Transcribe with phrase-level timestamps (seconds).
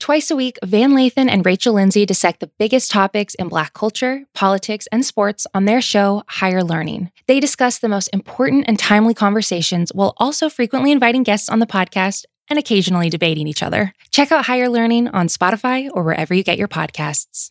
[0.00, 4.24] Twice a week, Van Lathan and Rachel Lindsay dissect the biggest topics in Black culture,
[4.34, 7.10] politics, and sports on their show, Higher Learning.
[7.26, 11.66] They discuss the most important and timely conversations while also frequently inviting guests on the
[11.66, 13.92] podcast and occasionally debating each other.
[14.10, 17.50] Check out Higher Learning on Spotify or wherever you get your podcasts.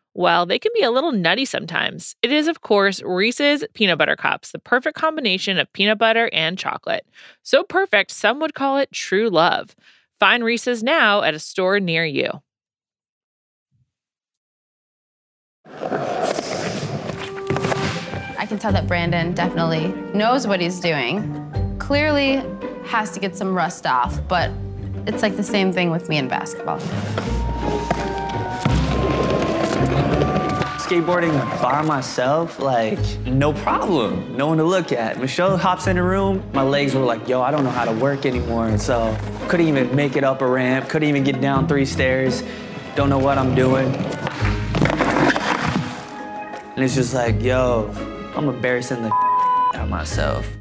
[0.13, 2.15] well, they can be a little nutty sometimes.
[2.21, 6.57] It is, of course, Reese's Peanut Butter Cups, the perfect combination of peanut butter and
[6.57, 7.05] chocolate.
[7.43, 9.75] So perfect, some would call it true love.
[10.19, 12.29] Find Reese's now at a store near you.
[18.37, 21.77] I can tell that Brandon definitely knows what he's doing.
[21.79, 22.43] Clearly
[22.85, 24.51] has to get some rust off, but
[25.07, 26.79] it's like the same thing with me in basketball.
[30.91, 31.31] Skateboarding
[31.61, 34.35] by myself, like, no problem.
[34.35, 35.21] No one to look at.
[35.21, 37.93] Michelle hops in the room, my legs were like, yo, I don't know how to
[37.93, 38.77] work anymore.
[38.77, 42.43] So couldn't even make it up a ramp, couldn't even get down three stairs,
[42.97, 43.87] don't know what I'm doing.
[46.75, 47.89] And it's just like, yo,
[48.35, 49.07] I'm embarrassing the
[49.75, 50.60] out of myself.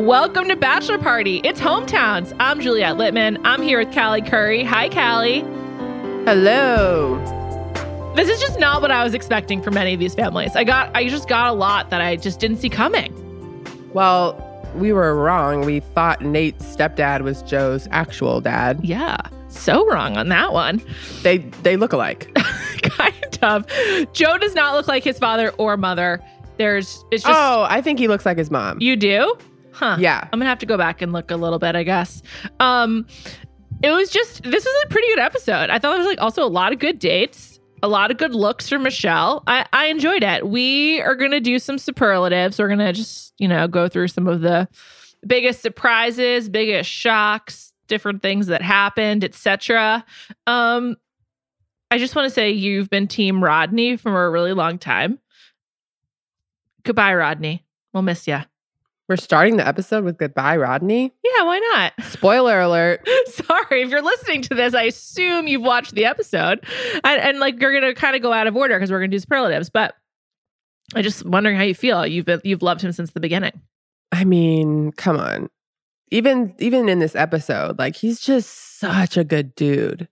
[0.00, 1.42] Welcome to Bachelor Party.
[1.44, 2.34] It's hometowns.
[2.40, 3.38] I'm Juliet Litman.
[3.44, 4.64] I'm here with Callie Curry.
[4.64, 5.40] Hi, Callie.
[6.24, 7.18] Hello.
[8.16, 10.56] This is just not what I was expecting from any of these families.
[10.56, 13.12] I got, I just got a lot that I just didn't see coming.
[13.92, 14.40] Well,
[14.74, 15.66] we were wrong.
[15.66, 18.80] We thought Nate's stepdad was Joe's actual dad.
[18.82, 19.18] Yeah,
[19.48, 20.80] so wrong on that one.
[21.20, 22.34] They they look alike.
[22.82, 23.66] kind of.
[24.14, 26.22] Joe does not look like his father or mother.
[26.56, 27.38] There's, it's just.
[27.38, 28.80] oh, I think he looks like his mom.
[28.80, 29.36] You do?
[29.72, 29.96] Huh.
[29.98, 30.28] Yeah.
[30.32, 32.22] I'm gonna have to go back and look a little bit, I guess.
[32.58, 33.06] Um,
[33.82, 35.70] it was just this was a pretty good episode.
[35.70, 38.34] I thought there was like also a lot of good dates, a lot of good
[38.34, 39.42] looks from Michelle.
[39.46, 40.48] I, I enjoyed it.
[40.48, 42.58] We are gonna do some superlatives.
[42.58, 44.68] We're gonna just, you know, go through some of the
[45.26, 50.04] biggest surprises, biggest shocks, different things that happened, etc.
[50.46, 50.96] Um,
[51.90, 55.18] I just want to say you've been team Rodney for a really long time.
[56.84, 57.64] Goodbye, Rodney.
[57.92, 58.38] We'll miss you.
[59.10, 61.12] We're starting the episode with goodbye, Rodney.
[61.24, 61.94] Yeah, why not?
[62.12, 63.04] Spoiler alert.
[63.26, 66.64] Sorry, if you're listening to this, I assume you've watched the episode,
[67.02, 69.18] and, and like you're gonna kind of go out of order because we're gonna do
[69.18, 69.68] superlatives.
[69.68, 69.96] But
[70.94, 72.06] I just wondering how you feel.
[72.06, 73.60] You've been, you've loved him since the beginning.
[74.12, 75.50] I mean, come on.
[76.12, 80.06] Even even in this episode, like he's just such a good dude.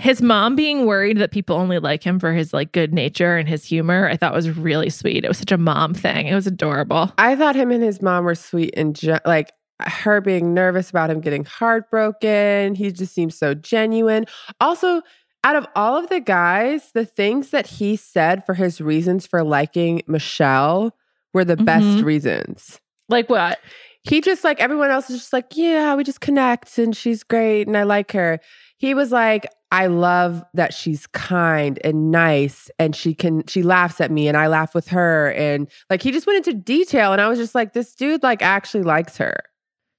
[0.00, 3.48] His mom being worried that people only like him for his like good nature and
[3.48, 5.24] his humor, I thought was really sweet.
[5.24, 6.26] It was such a mom thing.
[6.26, 7.12] It was adorable.
[7.18, 11.10] I thought him and his mom were sweet and ge- like her being nervous about
[11.10, 12.74] him getting heartbroken.
[12.74, 14.26] He just seems so genuine.
[14.60, 15.02] Also,
[15.44, 19.42] out of all of the guys, the things that he said for his reasons for
[19.42, 20.94] liking Michelle
[21.32, 22.04] were the best Mhm.
[22.04, 22.80] reasons.
[23.08, 23.58] Like what?
[24.02, 27.66] He just like everyone else is just like, yeah, we just connect and she's great
[27.66, 28.40] and I like her.
[28.80, 34.00] He was like, I love that she's kind and nice and she can she laughs
[34.00, 37.20] at me and I laugh with her and like he just went into detail and
[37.20, 39.36] I was just like this dude like actually likes her.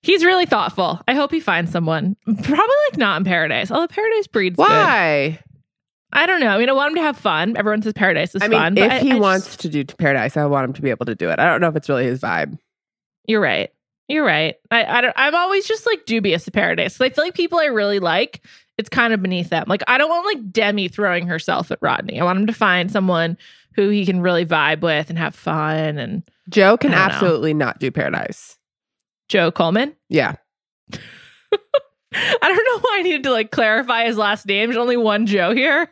[0.04, 1.00] He's really thoughtful.
[1.08, 2.18] I hope he finds someone.
[2.26, 3.70] Probably like not in paradise.
[3.72, 4.64] Although paradise breeds good.
[4.64, 5.40] Why?
[6.12, 6.50] I don't know.
[6.50, 7.56] I mean, I want him to have fun.
[7.56, 8.78] Everyone says paradise is I mean, fun.
[8.78, 11.06] if I- he I just- wants to do paradise, I want him to be able
[11.06, 11.40] to do it.
[11.40, 12.58] I don't know if it's really his vibe.
[13.28, 13.70] You're right.
[14.10, 14.56] You're right.
[14.70, 17.00] I, I don't, I'm always just like dubious to Paradise.
[17.00, 18.44] I feel like people I really like,
[18.78, 19.66] it's kind of beneath them.
[19.68, 22.20] Like I don't want like Demi throwing herself at Rodney.
[22.20, 23.38] I want him to find someone
[23.76, 25.98] who he can really vibe with and have fun.
[25.98, 27.06] And Joe can don't know.
[27.06, 28.58] absolutely not do paradise.
[29.30, 29.96] Joe Coleman.
[30.10, 30.36] Yeah.
[30.94, 30.98] I
[32.42, 34.70] don't know why I needed to like clarify his last name.
[34.70, 35.88] There's only one Joe here.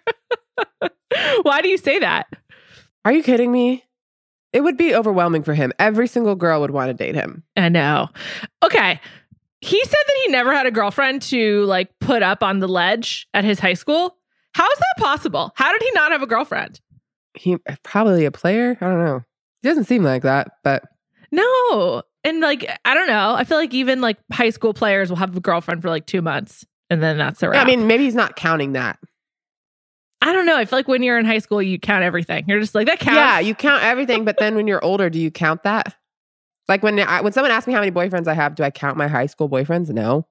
[1.43, 2.27] why do you say that?
[3.05, 3.85] Are you kidding me?
[4.51, 5.71] It would be overwhelming for him.
[5.79, 7.43] Every single girl would want to date him.
[7.55, 8.09] I know.
[8.63, 8.99] Okay.
[9.61, 13.27] He said that he never had a girlfriend to like put up on the ledge
[13.33, 14.15] at his high school.
[14.53, 15.51] How is that possible?
[15.55, 16.79] How did he not have a girlfriend?
[17.33, 18.77] He uh, probably a player.
[18.79, 19.23] I don't know.
[19.61, 20.83] He doesn't seem like that, but
[21.31, 22.03] No.
[22.23, 23.33] And like, I don't know.
[23.33, 26.21] I feel like even like high school players will have a girlfriend for like two
[26.21, 27.61] months and then that's a Yeah.
[27.61, 28.99] I mean, maybe he's not counting that.
[30.21, 30.57] I don't know.
[30.57, 32.43] I feel like when you're in high school, you count everything.
[32.47, 33.15] You're just like, that counts.
[33.15, 35.95] Yeah, you count everything, but then when you're older, do you count that?
[36.69, 38.95] Like when I, when someone asks me how many boyfriends I have, do I count
[38.95, 39.89] my high school boyfriends?
[39.89, 40.27] No.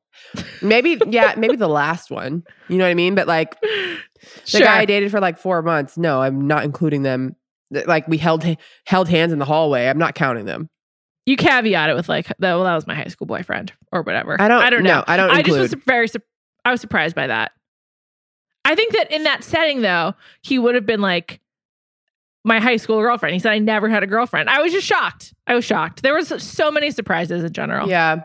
[0.62, 2.44] Maybe yeah, maybe the last one.
[2.69, 3.17] You know what I mean?
[3.17, 3.99] But like the
[4.44, 4.61] sure.
[4.61, 7.35] guy I dated for like four months, no, I'm not including them.
[7.70, 8.46] Like we held
[8.87, 9.88] held hands in the hallway.
[9.88, 10.70] I'm not counting them.
[11.26, 14.40] you caveat it with like, oh, well, that was my high school boyfriend or whatever.
[14.40, 14.62] I don't.
[14.62, 14.99] I don't know.
[14.99, 15.58] No, I don't I include.
[15.62, 16.08] just was very,
[16.64, 17.52] I was surprised by that.
[18.64, 21.40] I think that in that setting, though, he would have been like
[22.44, 23.35] my high school girlfriend.
[23.35, 24.49] He said I never had a girlfriend.
[24.49, 25.35] I was just shocked.
[25.46, 26.02] I was shocked.
[26.02, 27.88] There was so many surprises in general.
[27.88, 28.23] yeah.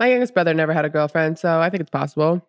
[0.00, 2.44] My youngest brother never had a girlfriend, so I think it's possible.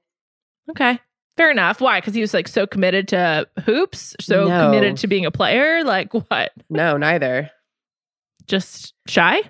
[0.72, 1.00] Okay.
[1.38, 1.80] Fair enough.
[1.80, 2.00] Why?
[2.00, 4.66] Because he was like so committed to hoops, so No.
[4.68, 5.84] committed to being a player.
[5.84, 6.52] Like what?
[6.70, 7.52] No, neither.
[8.48, 9.42] Just shy?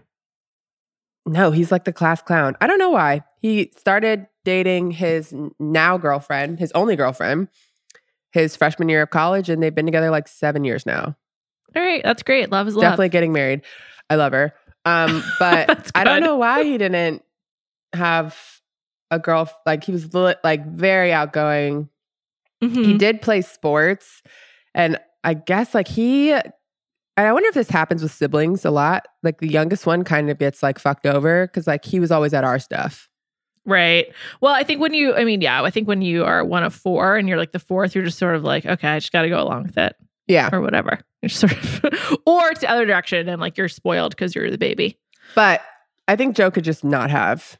[1.25, 2.55] No, he's like the class clown.
[2.61, 3.23] I don't know why.
[3.41, 7.47] He started dating his now girlfriend, his only girlfriend,
[8.35, 11.15] his freshman year of college, and they've been together like seven years now.
[11.75, 12.51] All right, that's great.
[12.51, 12.83] Love is love.
[12.83, 13.61] Definitely getting married.
[14.09, 14.53] I love her.
[14.85, 17.23] Um, but I don't know why he didn't
[17.93, 18.37] have
[19.09, 19.49] a girl.
[19.65, 21.89] Like he was li- like very outgoing.
[22.61, 22.97] He Mhm.
[22.99, 24.21] did play sports,
[24.73, 26.31] and I guess like he.
[26.31, 26.43] and
[27.17, 29.07] I wonder if this happens with siblings a lot.
[29.23, 32.33] Like the youngest one kind of gets like fucked over because like he was always
[32.33, 33.09] at our stuff.
[33.65, 34.07] Right.
[34.41, 36.73] Well, I think when you, I mean, yeah, I think when you are one of
[36.73, 39.23] four and you're like the fourth, you're just sort of like, okay, I just got
[39.23, 39.95] to go along with it
[40.27, 40.49] Yeah.
[40.53, 40.99] or whatever.
[41.23, 41.83] You're sort of,
[42.27, 44.99] or it's the other direction and like you're spoiled because you're the baby.
[45.33, 45.61] But
[46.07, 47.57] I think Joe could just not have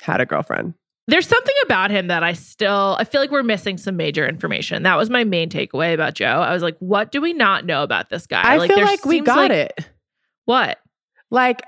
[0.00, 0.72] had a girlfriend.
[1.06, 4.84] There's something about him that I still, I feel like we're missing some major information.
[4.84, 6.24] That was my main takeaway about Joe.
[6.40, 8.40] I was like, what do we not know about this guy?
[8.44, 9.90] I feel like we got like- it.
[10.46, 10.78] What?
[11.30, 11.60] Like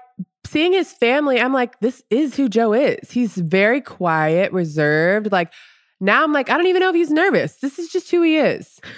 [0.52, 3.10] seeing his family, I'm like, this is who Joe is.
[3.10, 5.32] He's very quiet, reserved.
[5.32, 5.52] Like
[6.00, 7.56] now I'm like, I don't even know if he's nervous.
[7.56, 8.80] This is just who he is.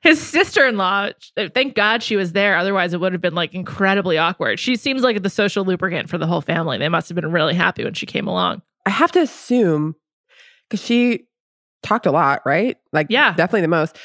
[0.00, 2.56] His sister in law, uh, thank God she was there.
[2.56, 4.58] Otherwise, it would have been like incredibly awkward.
[4.58, 6.78] She seems like the social lubricant for the whole family.
[6.78, 8.62] They must have been really happy when she came along.
[8.86, 9.94] I have to assume
[10.68, 11.26] because she
[11.82, 12.78] talked a lot, right?
[12.92, 13.32] Like, Yeah.
[13.34, 13.96] definitely the most.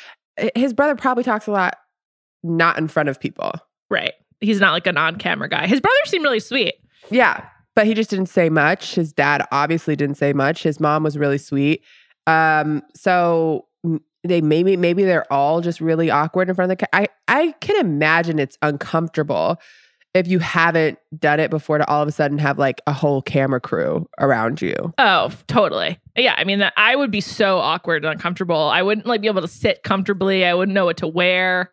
[0.56, 1.76] His brother probably talks a lot,
[2.44, 3.54] not in front of people.
[3.90, 4.14] Right.
[4.42, 5.68] He's not like an on camera guy.
[5.68, 6.76] His brother seemed really sweet.
[7.10, 7.46] Yeah,
[7.76, 8.96] but he just didn't say much.
[8.96, 10.64] His dad obviously didn't say much.
[10.64, 11.84] His mom was really sweet.
[12.28, 13.66] Um, so
[14.24, 16.86] they maybe maybe they're all just really awkward in front of the.
[16.86, 19.60] Ca- I I can imagine it's uncomfortable
[20.14, 23.22] if you haven't done it before to all of a sudden have like a whole
[23.22, 24.74] camera crew around you.
[24.98, 26.00] Oh, totally.
[26.16, 26.34] Yeah.
[26.38, 28.70] I mean, that I would be so awkward and uncomfortable.
[28.70, 30.46] I wouldn't like be able to sit comfortably.
[30.46, 31.72] I wouldn't know what to wear.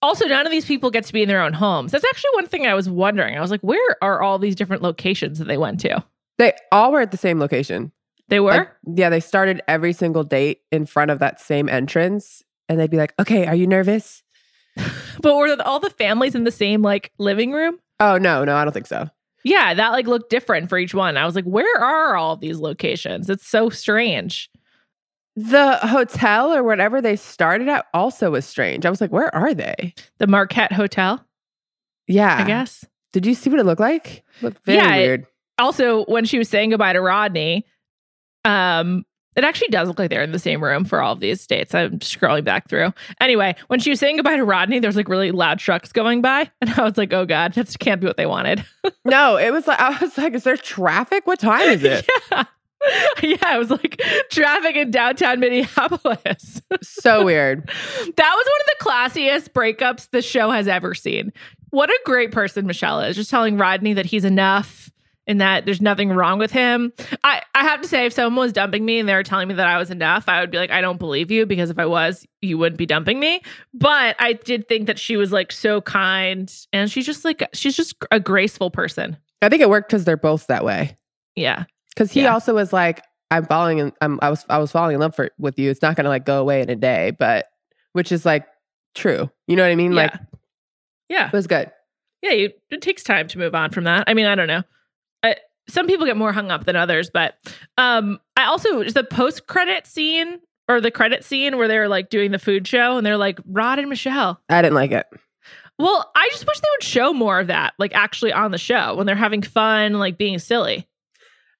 [0.00, 1.92] Also, none of these people get to be in their own homes.
[1.92, 3.36] That's actually one thing I was wondering.
[3.36, 6.04] I was like, where are all these different locations that they went to?
[6.38, 7.90] They all were at the same location.
[8.28, 8.50] They were?
[8.50, 12.90] Like, yeah, they started every single date in front of that same entrance, and they'd
[12.90, 14.22] be like, "Okay, are you nervous?"
[15.20, 17.78] but were all the families in the same like living room?
[18.00, 19.08] Oh no, no, I don't think so.
[19.44, 21.16] Yeah, that like looked different for each one.
[21.16, 23.30] I was like, where are all these locations?
[23.30, 24.50] It's so strange.
[25.40, 28.84] The hotel or whatever they started at also was strange.
[28.84, 29.94] I was like, where are they?
[30.18, 31.24] The Marquette Hotel,
[32.08, 32.38] Yeah.
[32.42, 32.84] I guess.
[33.12, 34.24] Did you see what it looked like?
[34.38, 35.26] It looked very Yeah, it- weird.
[35.58, 37.66] Also, when she was saying goodbye to Rodney,
[38.44, 39.04] um,
[39.36, 41.74] it actually does look like they're in the same room for all of these dates.
[41.74, 42.92] I'm scrolling back through.
[43.20, 46.20] Anyway, when she was saying goodbye to Rodney, there was like really loud trucks going
[46.22, 48.64] by, and I was like, "Oh God, that can't be what they wanted."
[49.04, 51.26] no, it was like I was like, is there traffic?
[51.26, 52.08] What time is it?
[52.32, 52.44] yeah,
[53.22, 56.62] yeah, it was like traffic in downtown Minneapolis.
[56.82, 57.66] so weird.
[57.66, 61.32] That was one of the classiest breakups the show has ever seen.
[61.70, 63.16] What a great person Michelle is.
[63.16, 64.90] Just telling Rodney that he's enough
[65.26, 66.92] and that there's nothing wrong with him.
[67.22, 69.54] I, I have to say, if someone was dumping me and they were telling me
[69.54, 71.84] that I was enough, I would be like, I don't believe you because if I
[71.84, 73.42] was, you wouldn't be dumping me.
[73.74, 77.76] But I did think that she was like so kind and she's just like, she's
[77.76, 79.18] just a graceful person.
[79.42, 80.96] I think it worked because they're both that way.
[81.36, 81.64] Yeah.
[81.98, 82.32] Because he Yeah.
[82.32, 83.02] also was like,
[83.32, 85.68] I'm falling in, I'm, I was, I was falling in love for, with you.
[85.68, 87.46] It's not going to like go away in a day, but
[87.92, 88.46] which is like
[88.94, 89.28] true.
[89.48, 89.96] You know what I mean?
[89.96, 90.14] Like
[91.08, 91.26] yeah.
[91.26, 91.72] it was good.
[92.22, 92.30] Yeah.
[92.30, 94.04] You, it takes time to move on from that.
[94.06, 94.62] I mean, I don't know.
[95.24, 95.36] I,
[95.68, 97.34] some people get more hung up than others, but
[97.76, 100.38] um, I also, the post credit scene
[100.68, 103.80] or the credit scene where they're like doing the food show and they're like, Rod
[103.80, 104.40] and Michelle.
[104.48, 105.06] I didn't like it.
[105.80, 108.94] Well, I just wish they would show more of that, like actually on the show
[108.94, 110.87] when they're having fun, like being silly.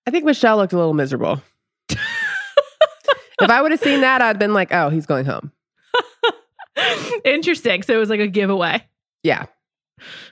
[0.07, 1.43] I think Michelle looked a little miserable.
[1.91, 1.99] if
[3.41, 5.53] I would have seen that, I'd been like, oh, he's going home.
[7.25, 7.83] Interesting.
[7.83, 8.83] So it was like a giveaway.
[9.23, 9.47] Yeah.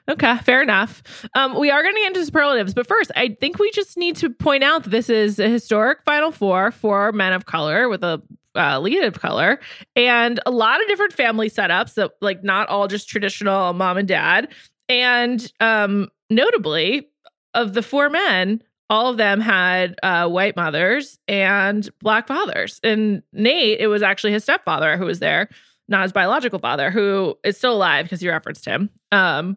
[0.08, 1.02] Okay, fair enough.
[1.34, 4.16] Um, we are going to get into superlatives, but first, I think we just need
[4.16, 8.04] to point out that this is a historic Final Four for men of color with
[8.04, 8.22] a
[8.54, 9.60] uh, lead of color
[9.94, 14.08] and a lot of different family setups that, like, not all just traditional mom and
[14.08, 14.48] dad.
[14.88, 17.08] And um, notably,
[17.54, 22.80] of the four men, all of them had uh, white mothers and black fathers.
[22.82, 25.48] And Nate, it was actually his stepfather who was there,
[25.88, 28.90] not his biological father, who is still alive because you referenced him.
[29.10, 29.56] Um,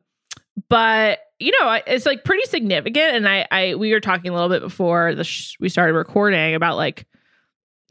[0.69, 3.15] but you know, it's like pretty significant.
[3.15, 6.53] And I, I, we were talking a little bit before the sh- we started recording
[6.53, 7.05] about like,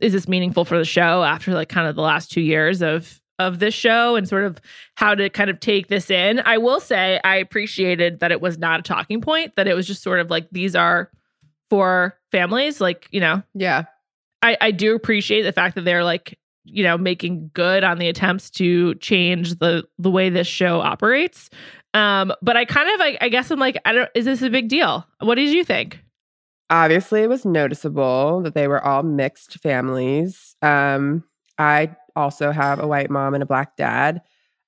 [0.00, 3.20] is this meaningful for the show after like kind of the last two years of
[3.38, 4.60] of this show and sort of
[4.96, 6.40] how to kind of take this in.
[6.40, 9.86] I will say I appreciated that it was not a talking point, that it was
[9.86, 11.10] just sort of like these are
[11.70, 13.84] for families, like, you know, Yeah.
[14.42, 18.08] I, I do appreciate the fact that they're like, you know, making good on the
[18.08, 21.50] attempts to change the the way this show operates.
[21.94, 24.50] Um, but I kind of I, I guess I'm like, I don't is this a
[24.50, 25.06] big deal?
[25.20, 26.04] What did you think?
[26.70, 30.54] Obviously, it was noticeable that they were all mixed families.
[30.60, 31.24] Um,
[31.58, 34.20] I also have a white mom and a black dad.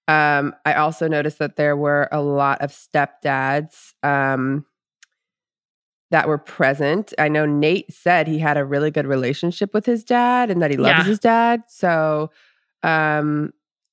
[0.09, 4.65] Um, I also noticed that there were a lot of stepdads um,
[6.11, 7.13] that were present.
[7.19, 10.71] I know Nate said he had a really good relationship with his dad and that
[10.71, 11.05] he loves Yeah.
[11.05, 11.63] his dad.
[11.69, 12.31] So,
[12.83, 13.53] um,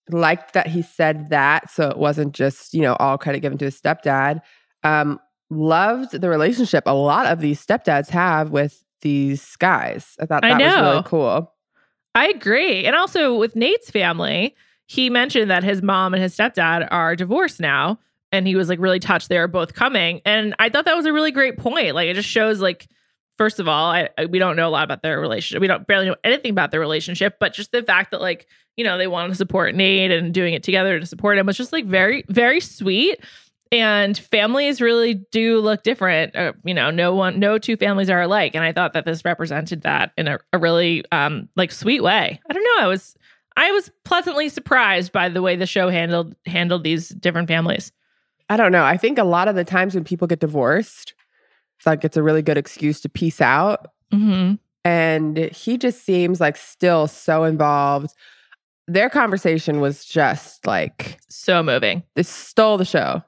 [0.09, 1.69] liked that he said that.
[1.69, 4.41] So it wasn't just, you know, all credit given to his stepdad.
[4.83, 5.19] Um,
[5.49, 10.15] loved the relationship a lot of these stepdads have with these guys.
[10.19, 11.53] I thought I that was really cool.
[12.15, 12.85] I agree.
[12.85, 14.55] And also with Nate's family,
[14.87, 17.99] he mentioned that his mom and his stepdad are divorced now.
[18.31, 20.21] And he was like really touched they are both coming.
[20.25, 21.95] And I thought that was a really great point.
[21.95, 22.87] Like it just shows like,
[23.37, 25.61] first of all, I, I we don't know a lot about their relationship.
[25.61, 28.83] We don't barely know anything about their relationship, but just the fact that like, you
[28.83, 31.71] know, they wanted to support Nate and doing it together to support him was just
[31.71, 33.19] like very, very sweet.
[33.71, 36.35] And families really do look different.
[36.35, 38.55] Uh, you know, no one, no two families are alike.
[38.55, 42.39] And I thought that this represented that in a, a really um like sweet way.
[42.49, 42.85] I don't know.
[42.85, 43.15] I was
[43.57, 47.91] I was pleasantly surprised by the way the show handled handled these different families.
[48.49, 48.83] I don't know.
[48.83, 51.13] I think a lot of the times when people get divorced,
[51.77, 53.87] it's like it's a really good excuse to peace out.
[54.13, 54.55] Mm-hmm.
[54.85, 58.13] And he just seems like still so involved.
[58.87, 62.03] Their conversation was just like So moving.
[62.15, 63.21] this stole the show.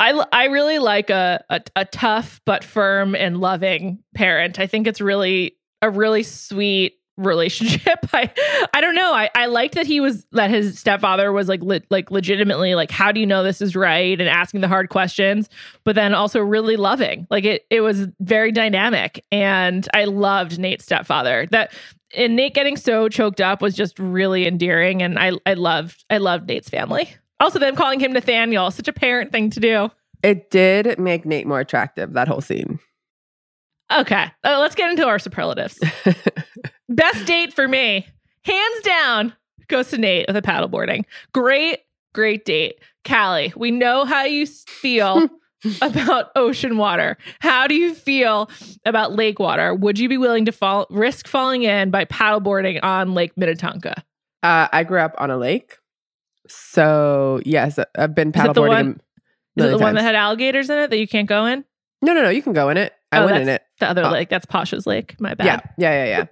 [0.00, 4.58] I, I really like a, a a tough but firm and loving parent.
[4.58, 7.98] I think it's really a really sweet relationship.
[8.12, 8.30] I
[8.74, 9.12] I don't know.
[9.12, 12.90] I I liked that he was that his stepfather was like le- like legitimately like
[12.90, 15.48] how do you know this is right and asking the hard questions,
[15.84, 17.26] but then also really loving.
[17.30, 21.46] Like it it was very dynamic and I loved Nate's stepfather.
[21.50, 21.72] That
[22.16, 26.18] and Nate getting so choked up was just really endearing and I I loved I
[26.18, 27.08] loved Nate's family.
[27.40, 29.90] Also them calling him Nathaniel, such a parent thing to do.
[30.22, 32.78] It did make Nate more attractive, that whole scene.
[33.92, 35.78] Okay, uh, let's get into our superlatives.
[36.94, 38.06] Best date for me,
[38.44, 39.32] hands down,
[39.68, 41.04] goes to Nate with the paddleboarding.
[41.32, 41.80] Great,
[42.12, 42.78] great date.
[43.06, 45.28] Callie, we know how you feel
[45.82, 47.16] about ocean water.
[47.40, 48.50] How do you feel
[48.84, 49.74] about lake water?
[49.74, 54.02] Would you be willing to fall risk falling in by paddleboarding on Lake Minnetonka?
[54.42, 55.78] Uh, I grew up on a lake.
[56.48, 58.68] So, yes, I've been Is it the paddleboarding.
[58.68, 59.00] one-
[59.56, 61.64] Is it the one that had alligators in it that you can't go in?
[62.02, 62.30] No, no, no.
[62.30, 62.92] You can go in it.
[63.12, 63.62] I Oh, went in it.
[63.82, 64.10] The other Oh.
[64.10, 64.28] lake.
[64.28, 65.20] That's Pasha's Lake.
[65.20, 65.62] My bad.
[65.76, 66.26] yeah, yeah,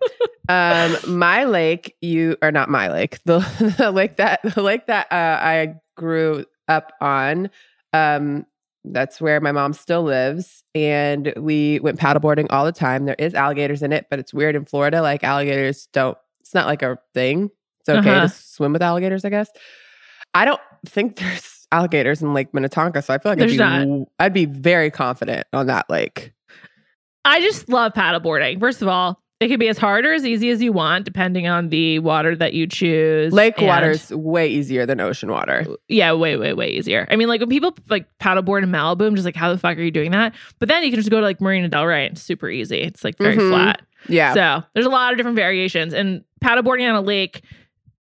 [0.49, 0.87] yeah.
[1.07, 3.39] um, my lake, you are not my lake, the,
[3.79, 7.51] the lake that the lake that uh, I grew up on.
[7.93, 8.47] Um,
[8.85, 13.05] that's where my mom still lives, and we went paddleboarding all the time.
[13.05, 15.03] There is alligators in it, but it's weird in Florida.
[15.03, 16.17] Like alligators don't.
[16.41, 17.51] It's not like a thing.
[17.81, 18.21] It's okay Uh-huh.
[18.23, 19.51] to swim with alligators, I guess.
[20.35, 24.33] I don't think there's alligators in Lake Minnetonka, so I feel like I'd be, I'd
[24.33, 26.33] be very confident on that lake.
[27.25, 28.61] I just love paddleboarding.
[28.61, 31.47] First of all, it can be as hard or as easy as you want, depending
[31.49, 33.33] on the water that you choose.
[33.33, 35.65] Lake And- water's way easier than ocean water.
[35.89, 37.07] yeah, way, way, way easier.
[37.11, 39.79] I mean, like when people like paddleboard in Malibu, I'm just like, how the fuck
[39.79, 40.35] are you doing that?
[40.59, 42.81] But then you can just go to like Marina Del Rey and it's super easy.
[42.83, 43.49] It's like very Mhm.
[43.51, 43.83] flat.
[44.09, 44.35] Yeah.
[44.35, 47.43] So there's a lot of different variations, and paddleboarding on a lake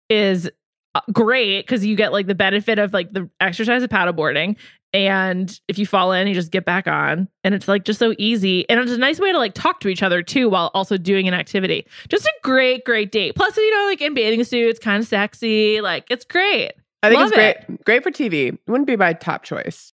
[0.10, 0.50] is
[0.98, 4.58] Uh, great because you get like the benefit of like the exercise of paddleboarding.
[4.94, 8.16] And if you fall in, you just get back on, and it's like just so
[8.18, 8.68] easy.
[8.70, 11.28] And it's a nice way to like talk to each other too while also doing
[11.28, 11.86] an activity.
[12.10, 13.36] Just a great, great date.
[13.36, 15.82] Plus, you know, like in bathing suits, kind of sexy.
[15.82, 16.72] Like it's great.
[17.04, 17.84] I think love it's great.
[17.86, 18.54] Great for TV.
[18.54, 19.94] It wouldn't be my top choice.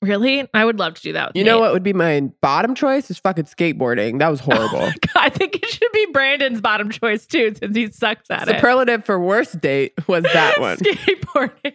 [0.00, 1.34] Really, I would love to do that.
[1.34, 3.10] You know what would be my bottom choice?
[3.10, 4.20] Is fucking skateboarding.
[4.20, 4.92] That was oh horrible.
[5.16, 8.56] I think it should be Brandon's bottom choice too, since he sucks at it.
[8.56, 10.76] Superlative for worst date was that one.
[10.76, 11.74] Skateboarding.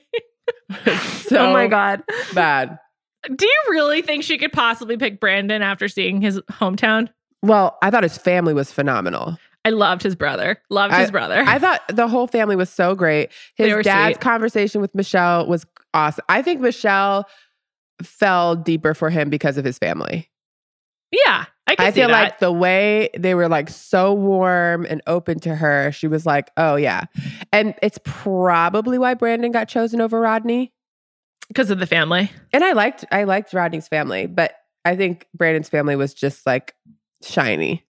[1.26, 2.04] so oh my god.
[2.34, 2.80] bad.
[3.28, 7.10] Do you really think she could possibly pick Brandon after seeing his hometown?
[7.42, 9.38] Well, I thought his family was phenomenal.
[9.66, 10.62] I loved his brother.
[10.70, 11.44] Loved his brother.
[11.46, 13.32] I thought the whole family was so great.
[13.56, 14.22] His dad's sweet.
[14.22, 16.26] conversation with Michelle was awesome.
[16.28, 17.26] I think Michelle
[18.04, 20.30] fell deeper for him because of his family.
[21.12, 22.24] yeah, I can I feel that.
[22.24, 26.52] like the way they were like so warm and open to her, she was like,
[26.58, 27.06] "Oh yeah,"
[27.52, 30.74] and it's probably why Brandon got chosen over Rodney.
[31.48, 32.32] because of the family.
[32.52, 34.54] And I liked I liked Rodney's family, but
[34.86, 36.74] I think Brandon's family was just like
[37.24, 37.86] shiny.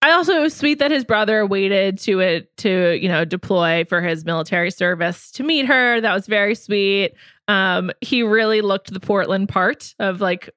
[0.00, 3.84] I also it was sweet that his brother waited to it to you know deploy
[3.88, 6.00] for his military service to meet her.
[6.00, 7.14] That was very sweet.
[7.48, 10.50] Um, he really looked the Portland part of like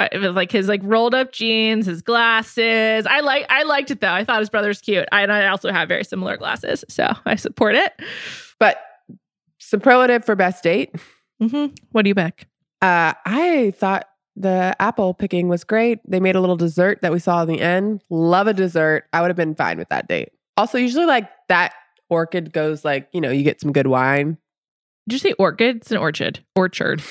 [0.00, 3.06] uh, it was like his like rolled up jeans, his glasses.
[3.06, 4.12] I like I liked it though.
[4.12, 5.06] I thought his brother's cute.
[5.12, 7.92] I, and I also have very similar glasses, so I support it.
[8.58, 8.78] But
[9.58, 10.94] superlative for best date.
[11.40, 11.74] Mm-hmm.
[11.92, 12.46] What do you pick?
[12.82, 14.06] Uh, I thought
[14.36, 15.98] the apple picking was great.
[16.08, 18.02] They made a little dessert that we saw in the end.
[18.08, 19.04] Love a dessert.
[19.12, 20.30] I would have been fine with that date.
[20.56, 21.74] Also, usually like that
[22.08, 24.38] orchid goes like, you know, you get some good wine.
[25.08, 25.76] Did you say orchid?
[25.76, 26.40] It's an orchard.
[26.54, 27.02] Orchard.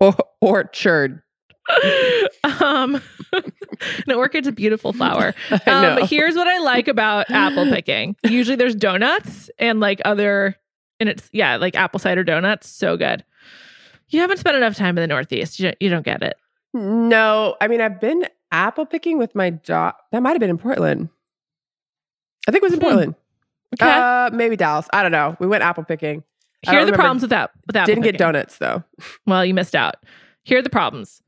[0.00, 1.22] Or orchard.
[2.62, 3.00] um,
[3.32, 5.34] an orchid's a beautiful flower.
[5.66, 6.06] Um, know.
[6.06, 8.16] here's what I like about apple picking.
[8.24, 10.56] Usually there's donuts and like other,
[10.98, 12.68] and it's, yeah, like apple cider donuts.
[12.68, 13.24] So good.
[14.08, 15.60] You haven't spent enough time in the Northeast.
[15.60, 16.36] You don't, you don't get it.
[16.74, 19.94] No, I mean, I've been apple picking with my dog.
[20.12, 21.08] That might have been in Portland.
[22.48, 22.84] I think it was in Hmm.
[22.86, 23.14] Portland.
[23.74, 23.90] Okay.
[23.90, 24.88] Uh, maybe Dallas.
[24.92, 25.36] I don't know.
[25.38, 26.22] We went apple picking.
[26.66, 27.50] I Here are the remember- problems with that.
[27.66, 28.82] With apple Didn't get donuts though.
[29.26, 29.96] Well, you missed out.
[30.44, 31.22] Here are the problems.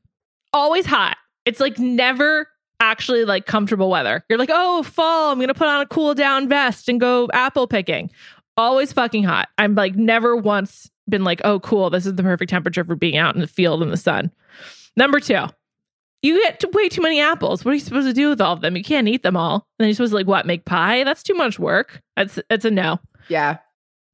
[0.51, 1.17] Always hot.
[1.45, 2.47] It's like never
[2.79, 4.23] actually like comfortable weather.
[4.29, 5.31] You're like, oh, fall.
[5.31, 8.11] I'm gonna put on a cool down vest and go apple picking.
[8.57, 9.49] Always fucking hot.
[9.57, 11.89] I'm like never once been like, oh, cool.
[11.89, 14.31] This is the perfect temperature for being out in the field in the sun.
[14.95, 15.45] Number two,
[16.23, 17.63] you get way too many apples.
[17.63, 18.77] What are you supposed to do with all of them?
[18.77, 19.55] You can't eat them all.
[19.55, 20.47] And then you're supposed to like what?
[20.47, 21.03] Make pie?
[21.03, 22.01] That's too much work.
[22.15, 22.99] That's it's a no.
[23.27, 23.57] Yeah.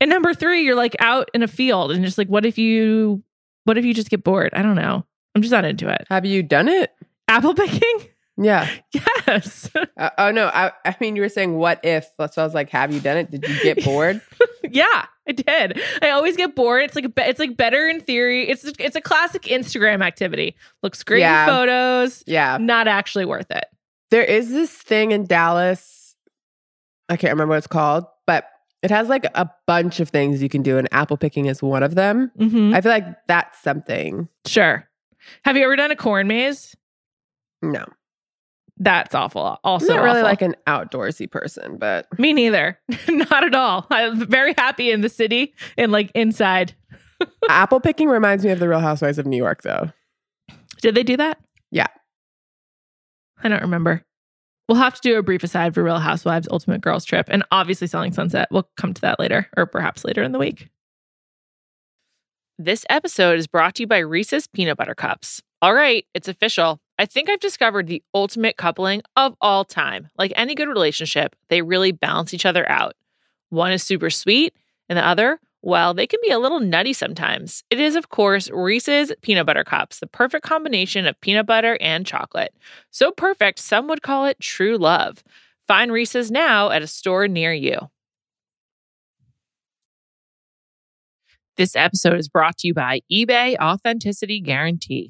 [0.02, 3.24] And number three, you're like out in a field and just like, what if you,
[3.66, 4.54] what if you just get bored?
[4.54, 5.06] I don't know.
[5.36, 6.08] I'm just not into it.
[6.10, 6.92] Have you done it?
[7.28, 8.10] Apple picking?
[8.42, 8.70] Yeah.
[9.28, 9.70] Yes.
[9.98, 10.48] Uh, oh no.
[10.48, 12.08] I, I mean, you were saying what if?
[12.18, 13.30] So I was like, have you done it?
[13.30, 14.22] Did you get bored?
[14.64, 15.80] yeah, I did.
[16.02, 16.84] I always get bored.
[16.86, 18.48] It's like it's like better in theory.
[18.50, 20.56] It's it's a classic Instagram activity.
[20.82, 21.44] Looks great Yeah.
[21.44, 22.24] in photos.
[22.28, 22.58] yeah.
[22.60, 23.66] Not actually worth it.
[24.10, 26.16] There is this thing in Dallas.
[27.10, 28.46] I can't remember what it's called, but
[28.82, 31.84] it has like a bunch of things you can do, and apple picking is one
[31.84, 32.32] of them.
[32.40, 32.74] Mm-hmm.
[32.74, 34.28] I feel like that's something.
[34.48, 34.88] Sure.
[35.44, 36.76] Have you ever done a corn maze?
[37.62, 37.86] No,
[38.80, 39.60] That's awful.
[39.64, 40.30] Also, I'm not really awful.
[40.30, 42.80] like an outdoorsy person, but me neither.
[43.10, 43.86] not at all.
[43.90, 46.74] I'm very happy in the city and like inside.
[47.50, 49.92] apple picking reminds me of the Real Housewives of New York, though.
[50.82, 51.40] Did they do that?
[51.72, 51.88] Yeah.
[53.44, 54.04] I don't remember.
[54.70, 57.88] We'll have to do a brief aside for Real Housewives Ultimate Girls Trip and obviously
[57.88, 58.48] Selling Sunset.
[58.52, 60.70] We'll come to that later or perhaps later in the week.
[62.58, 65.42] This episode is brought to you by Reese's Peanut Butter Cups.
[65.62, 66.80] All right, it's official.
[67.00, 70.10] I think I've discovered the ultimate coupling of all time.
[70.18, 72.94] Like any good relationship, they really balance each other out.
[73.48, 74.54] One is super sweet,
[74.90, 77.64] and the other, well, they can be a little nutty sometimes.
[77.70, 82.06] It is, of course, Reese's Peanut Butter Cups, the perfect combination of peanut butter and
[82.06, 82.54] chocolate.
[82.92, 85.24] So perfect, some would call it true love.
[85.70, 87.78] Find Reese's now at a store near you.
[91.56, 95.10] This episode is brought to you by eBay Authenticity Guarantee.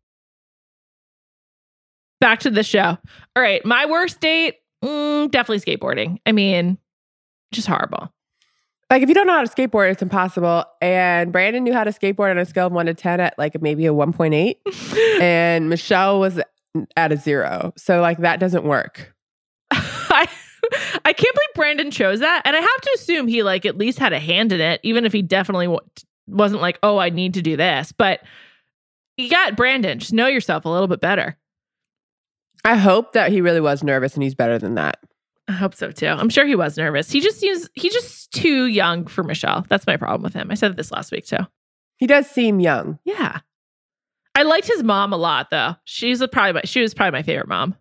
[2.21, 2.97] Back to the show.
[3.35, 3.65] All right.
[3.65, 6.19] My worst date, mm, definitely skateboarding.
[6.25, 6.77] I mean,
[7.51, 8.13] just horrible.
[8.89, 10.65] Like if you don't know how to skateboard, it's impossible.
[10.81, 13.61] And Brandon knew how to skateboard on a scale of one to ten at like
[13.61, 14.59] maybe a one point eight,
[15.21, 16.41] and Michelle was
[16.97, 17.73] at a zero.
[17.77, 19.15] So like that doesn't work.
[19.71, 20.27] I
[21.05, 23.97] I can't believe Brandon chose that, and I have to assume he like at least
[23.97, 25.79] had a hand in it, even if he definitely w-
[26.27, 27.93] wasn't like, oh, I need to do this.
[27.93, 28.21] But
[29.15, 29.99] you got Brandon.
[29.99, 31.37] Just know yourself a little bit better.
[32.63, 34.99] I hope that he really was nervous and he's better than that.
[35.47, 36.07] I hope so too.
[36.07, 37.11] I'm sure he was nervous.
[37.11, 39.65] He just seems he's just too young for Michelle.
[39.69, 40.49] That's my problem with him.
[40.51, 41.45] I said this last week too.
[41.97, 42.99] He does seem young.
[43.03, 43.39] Yeah.
[44.33, 45.75] I liked his mom a lot though.
[45.83, 47.75] She's a, probably my, she was probably my favorite mom.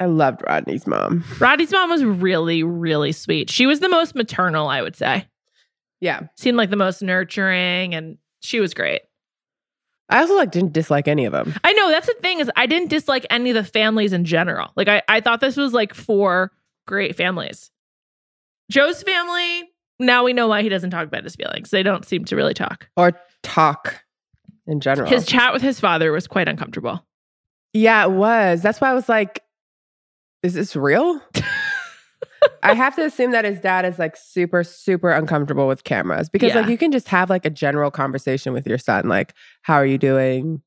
[0.00, 1.24] I loved Rodney's mom.
[1.38, 3.50] Rodney's mom was really really sweet.
[3.50, 5.26] She was the most maternal, I would say.
[6.00, 6.22] Yeah.
[6.36, 9.02] Seemed like the most nurturing and she was great.
[10.10, 11.54] I also like didn't dislike any of them.
[11.64, 14.72] I know that's the thing is I didn't dislike any of the families in general.
[14.76, 16.52] Like I, I thought this was like four
[16.86, 17.70] great families.
[18.70, 21.70] Joe's family, now we know why he doesn't talk about his feelings.
[21.70, 22.88] They don't seem to really talk.
[22.96, 24.04] Or talk
[24.66, 25.08] in general.
[25.08, 27.04] His chat with his father was quite uncomfortable.
[27.72, 28.62] yeah, it was.
[28.62, 29.42] That's why I was like,
[30.42, 31.20] is this real?
[32.62, 36.54] I have to assume that his dad is like super, super uncomfortable with cameras because
[36.54, 39.86] like you can just have like a general conversation with your son, like, how are
[39.86, 40.62] you doing?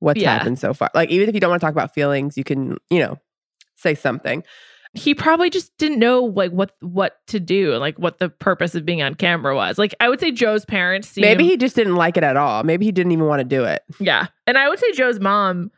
[0.00, 0.36] What's Yeah.
[0.36, 0.90] happened so far?
[0.94, 3.18] Like, even if you don't want to talk about feelings, you can, you know,
[3.76, 4.42] say something.
[4.96, 8.84] He probably just didn't know like what what to do, like what the purpose of
[8.86, 9.76] being on camera was.
[9.76, 12.62] Like I would say Joe's parents seem Maybe he just didn't like it at all.
[12.62, 13.82] Maybe he didn't even want to do it.
[13.98, 14.28] Yeah.
[14.46, 15.72] And I would say Joe's mom,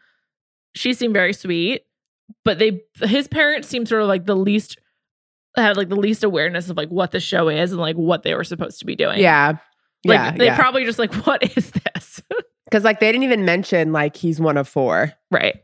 [0.75, 1.85] she seemed very sweet,
[2.45, 4.79] but they his parents seemed sort of like the least
[5.63, 8.35] had like the least awareness of like what the show is and like what they
[8.35, 9.19] were supposed to be doing.
[9.21, 9.59] Yeah.
[10.05, 10.31] Like yeah.
[10.33, 10.57] they yeah.
[10.57, 12.23] probably just like, what is this?
[12.69, 15.13] Because like they didn't even mention like he's one of four.
[15.31, 15.55] right.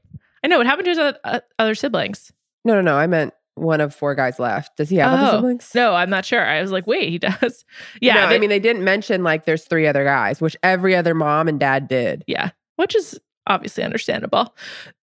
[0.45, 2.33] I know what happened to his other, uh, other siblings.
[2.65, 2.95] No, no, no.
[2.97, 4.77] I meant one of four guys left.
[4.77, 5.71] Does he have other Oh, siblings?
[5.75, 6.47] No, I'm not sure.
[6.47, 7.65] I was like, wait, he does.
[8.01, 8.15] Yeah.
[8.15, 11.13] No, they- I mean they didn't mention like there's three other guys, which every other
[11.13, 12.23] mom and dad did.
[12.29, 14.55] yeah, which is obviously understandable.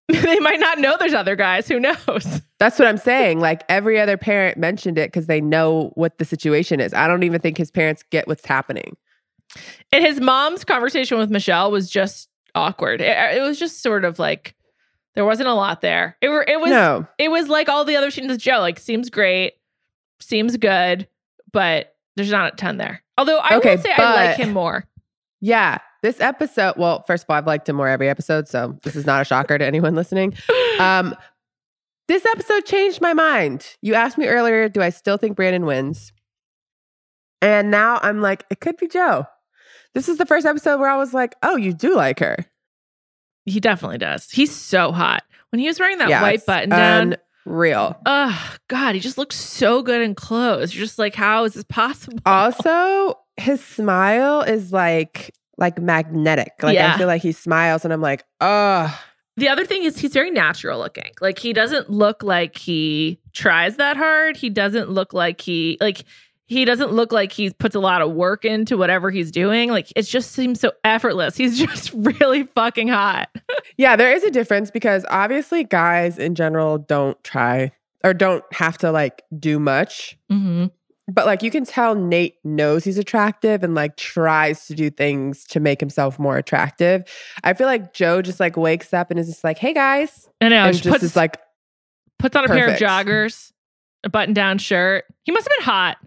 [0.24, 1.67] they might not know there's other guys.
[1.67, 2.41] Who knows?
[2.60, 3.39] That's what I'm saying.
[3.39, 6.93] Like every other parent mentioned it because they know what the situation is.
[6.93, 8.98] I don't even think his parents get what's happening.
[9.91, 13.02] And his mom's conversation with Michelle was just awkward.
[13.02, 14.56] It, it was just sort of like
[15.15, 16.17] there wasn't a lot there.
[16.22, 17.08] It were it was no.
[17.17, 18.60] it was like all the other scenes with Joe.
[18.60, 19.54] Like seems great,
[20.19, 21.08] seems good,
[21.52, 23.04] but there's not a ton there.
[23.17, 24.86] Although I Okay, will say I like him more.
[25.41, 25.80] Yeah.
[26.01, 29.05] This episode, well, first of all, I've liked him more every episode, so this is
[29.05, 30.33] not a shocker to anyone listening.
[30.79, 31.13] Um,
[32.07, 33.65] this episode changed my mind.
[33.81, 36.13] You asked me earlier, do I still think Brandon wins?
[37.41, 39.25] And now I'm like, it could be Joe.
[39.93, 42.38] This is the first episode where I was like, oh, you do like her.
[43.45, 44.29] he definitely does.
[44.31, 45.23] He's so hot.
[45.51, 47.99] When he was wearing that Yeah, white button down, real.
[48.05, 50.73] oh god, he just looks so good in clothes.
[50.73, 52.19] You're just like, how is this possible?
[52.25, 56.54] Also, his smile is like like magnetic.
[56.62, 56.93] Like Yeah.
[56.93, 59.00] I feel like he smiles and I'm like, oh,
[59.38, 61.12] The other thing is he's very natural looking.
[61.22, 64.36] Like he doesn't look like he tries that hard.
[64.38, 66.04] He doesn't look like he like
[66.45, 69.69] he doesn't look like he puts a lot of work into whatever he's doing.
[69.69, 71.38] Like it just seems so effortless.
[71.38, 73.30] He's just really fucking hot.
[73.78, 77.72] Yeah, there is a difference because obviously guys in general don't try
[78.04, 80.17] or don't have to like do much.
[80.32, 80.67] Mm-hmm.
[81.12, 85.43] But like you can tell Nate knows he's attractive and like tries to do things
[85.45, 87.04] to make himself more attractive.
[87.43, 90.50] I feel like Joe just like wakes up and is just like, "Hey guys," I
[90.50, 90.65] know.
[90.65, 91.38] and just puts, is like,
[92.17, 93.52] puts on a pair of joggers,
[94.04, 95.06] a button down shirt.
[95.24, 95.98] He must have been hot.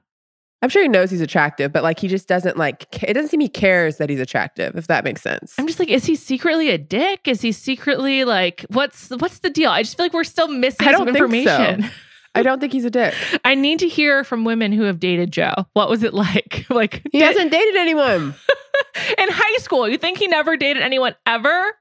[0.62, 3.02] I'm sure he knows he's attractive, but like he just doesn't like.
[3.02, 4.76] It doesn't seem he cares that he's attractive.
[4.76, 5.54] If that makes sense.
[5.58, 7.26] I'm just like, is he secretly a dick?
[7.26, 9.70] Is he secretly like, what's what's the deal?
[9.70, 11.78] I just feel like we're still missing I some don't think so.
[12.34, 13.14] I don't think he's a dick.
[13.44, 15.52] I need to hear from women who have dated Joe.
[15.74, 16.64] What was it like?
[16.70, 18.34] like He did- hasn't dated anyone.
[19.18, 19.88] in high school.
[19.88, 21.74] You think he never dated anyone ever?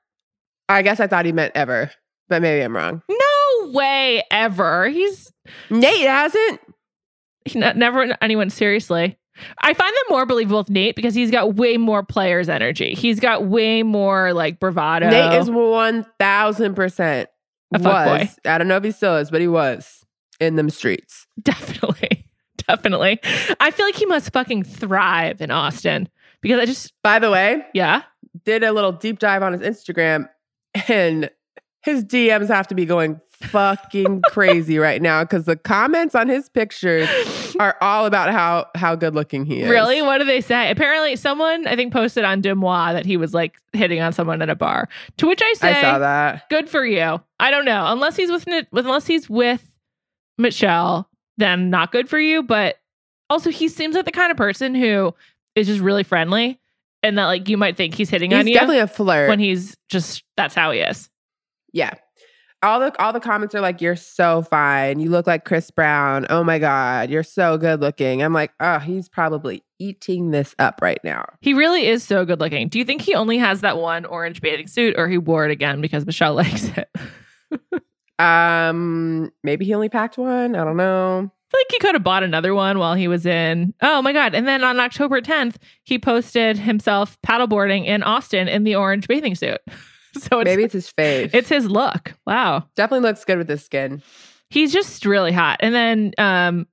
[0.70, 1.92] I guess I thought he meant ever,
[2.30, 3.02] but maybe I'm wrong.
[3.10, 4.88] No way, ever.
[4.90, 5.32] He's
[5.70, 6.62] Nate hasn't.
[7.46, 9.18] he ne- never anyone seriously.
[9.62, 12.94] I find them more believable with Nate because he's got way more players energy.
[12.94, 15.10] He's got way more like bravado.
[15.10, 17.30] Nate is one thousand percent
[17.74, 18.20] A fuckboy.
[18.20, 18.40] was.
[18.46, 20.01] I don't know if he still is, but he was
[20.42, 21.28] in them streets.
[21.42, 22.28] definitely,
[22.68, 23.20] definitely.
[23.60, 26.10] I feel like he must fucking thrive in Austin
[26.42, 28.04] because I just By the way, yeah.
[28.44, 30.28] did a little deep dive on his Instagram,
[30.88, 31.30] and
[31.84, 36.48] his DMs have to be going fucking crazy right now because the comments on his
[36.50, 37.10] pictures
[37.60, 39.70] are all about how how good looking he is.
[39.70, 40.02] Really?
[40.02, 40.70] What do they say?
[40.70, 44.50] Apparently, someone I think posted on DeuxMoi that he was like hitting on someone at
[44.50, 44.90] a bar.
[45.18, 46.50] To which I say, I saw that.
[46.50, 47.20] good for you.
[47.40, 47.86] I don't know.
[47.88, 49.71] Unless he's with unless he's with
[50.42, 52.44] Michelle, then not good for you.
[52.44, 52.78] But
[53.30, 55.14] also, he seems like the kind of person who
[55.56, 56.60] is just really friendly,
[57.04, 59.30] and that like you might think he's hitting He's on you He's definitely a flirt.
[59.30, 61.10] when he's just that's how he is.
[61.74, 61.94] Yeah.
[62.64, 65.00] All the all the comments are like, "You're so fine.
[65.00, 66.28] You look like Chris Brown.
[66.30, 70.80] Oh my god, you're so good looking." I'm like, "Oh, he's probably eating this up
[70.80, 72.68] right now." He really is so good looking.
[72.68, 75.52] Do you think he only has that one orange bathing suit, or he wore it
[75.52, 76.88] again because Michelle likes it?
[78.22, 80.56] Um, maybe he only packed one.
[80.56, 81.20] I don't know.
[81.20, 83.74] I feel like he could have bought another one while he was in.
[83.82, 84.34] Oh my god!
[84.36, 89.36] And then on October 10th, he posted himself paddleboarding in Austin in the orange bathing
[89.36, 89.60] suit.
[90.14, 91.32] So it's maybe it's his face.
[91.34, 92.16] it's his look.
[92.28, 94.04] Wow, definitely looks good with his skin.
[94.50, 95.62] he's just really hot.
[95.62, 96.68] And then um,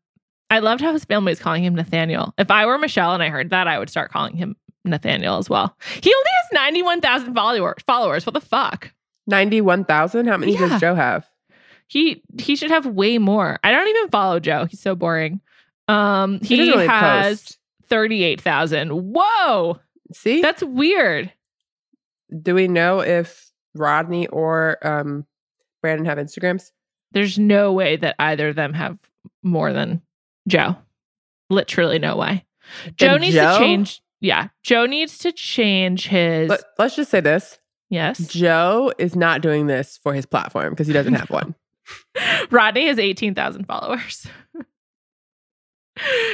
[0.51, 2.35] I loved how his family was calling him Nathaniel.
[2.37, 5.49] If I were Michelle and I heard that, I would start calling him Nathaniel as
[5.49, 5.77] well.
[6.03, 7.77] He only has 91,000 followers.
[7.87, 8.27] Followers.
[8.27, 8.93] What the fuck?
[9.29, 10.27] Ninety-one thousand.
[10.27, 10.71] How many Yeah.
[10.71, 11.25] does Joe have?
[11.89, 13.59] He he should have way more.
[13.65, 14.67] I don't even follow Joe.
[14.67, 15.41] He's so boring.
[15.89, 17.57] Um, he, doesn't really has
[17.89, 18.91] 38,000.
[18.91, 19.79] Whoa.
[20.13, 21.33] See, That's weird.
[22.43, 25.27] do we know if Rodney or um
[25.83, 26.71] Brandon have Instagrams?
[27.13, 28.99] There's no way that either of them have
[29.43, 30.03] more than
[30.47, 30.77] Joe.
[31.49, 32.45] Literally no way.
[32.97, 34.03] Joe Then needs Joe- to change.
[34.21, 34.49] Yeah.
[34.63, 36.51] Joe needs to change his.
[36.51, 38.19] Let, let's just say this: yes.
[38.29, 41.55] Joe is not doing this for his platform because he doesn't have one.
[42.51, 44.27] Rodney has 18,000 followers.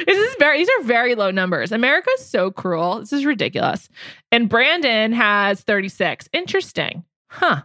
[0.06, 1.72] this is very these are very low numbers.
[1.72, 3.00] America is so cruel.
[3.00, 3.88] This is ridiculous.
[4.30, 6.28] And Brandon has 36.
[6.32, 7.04] Interesting.
[7.28, 7.62] Huh.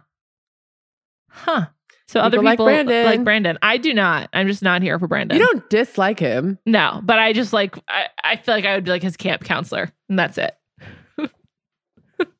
[1.30, 1.66] Huh.
[2.08, 3.04] So other People like Brandon.
[3.04, 3.56] like Brandon.
[3.62, 4.30] I do not.
[4.32, 5.38] I'm just not here for Brandon.
[5.38, 6.58] You don't dislike him.
[6.66, 9.44] No, but I just like I, I feel like I would be like his camp
[9.44, 10.52] counselor, and that's it.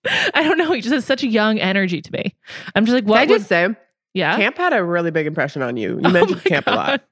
[0.04, 0.72] I don't know.
[0.72, 2.34] He just has such a young energy to me.
[2.74, 3.68] I'm just like, Can what I would just say,
[4.14, 4.36] yeah?
[4.36, 5.96] Camp had a really big impression on you.
[5.96, 7.02] You Oh mentioned Camp a lot.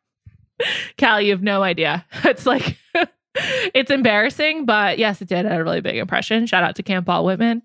[0.97, 2.05] Cal, you have no idea.
[2.25, 2.77] It's like
[3.75, 6.47] it's embarrassing, but yes, it did have a really big impression.
[6.47, 7.63] Shout out to Camp Walt Whitman.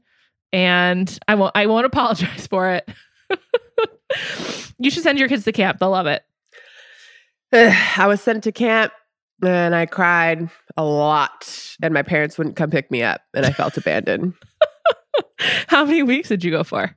[0.51, 2.87] And I won't I won't apologize for it.
[4.77, 5.79] you should send your kids to camp.
[5.79, 6.23] They'll love it.
[7.53, 8.93] I was sent to camp
[9.43, 13.51] and I cried a lot, and my parents wouldn't come pick me up, and I
[13.51, 14.33] felt abandoned.
[15.67, 16.95] How many weeks did you go for?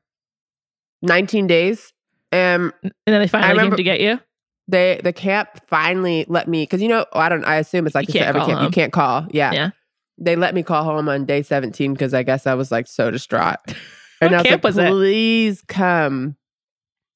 [1.03, 1.93] 19 days.
[2.33, 4.21] Um, And then they finally came to get you?
[4.69, 8.09] they the camp finally let me because you know I don't I assume it's like
[8.09, 8.65] You can't every call camp home.
[8.67, 9.71] you can't call yeah Yeah.
[10.19, 13.13] they let me call home on day 17 because I guess I was like so
[13.13, 13.59] distraught
[14.21, 14.89] and I was camp like was it?
[14.91, 16.37] please come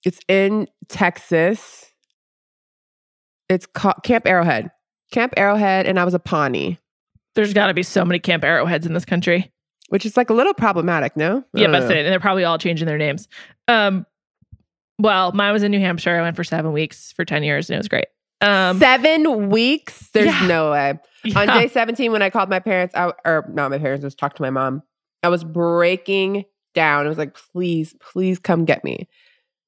[0.04, 1.92] it's in Texas
[3.48, 4.70] it's called Camp Arrowhead
[5.10, 6.78] Camp Arrowhead and I was a Pawnee
[7.34, 9.50] There's got to be so many camp arrowheads in this country.
[9.88, 12.98] which is like a little problematic no Yeah, but and they're probably all changing their
[12.98, 13.26] names.
[13.66, 14.06] Um,
[15.00, 16.16] well, mine was in New Hampshire.
[16.16, 18.06] I went for seven weeks for ten years, and it was great.
[18.42, 20.08] Um, seven weeks?
[20.12, 20.46] There's Yeah.
[20.46, 20.98] no way.
[21.36, 24.36] On day 17 when i called my parents I, or not my parents just talked
[24.36, 24.82] to my mom.
[25.22, 27.04] I was breaking down.
[27.04, 29.06] I was like please please come get me.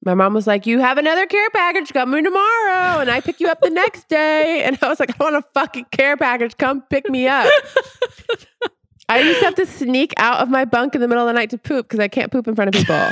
[0.03, 2.99] My mom was like you have another care package coming tomorrow.
[3.01, 4.63] And i pick you up the next day.
[4.63, 6.57] And i was like i want a fucking care package.
[6.57, 7.47] Come pick me up.
[9.09, 11.33] I used to have to sneak out of my bunk in the middle of the
[11.33, 13.11] night to poop because i can't poop in front of people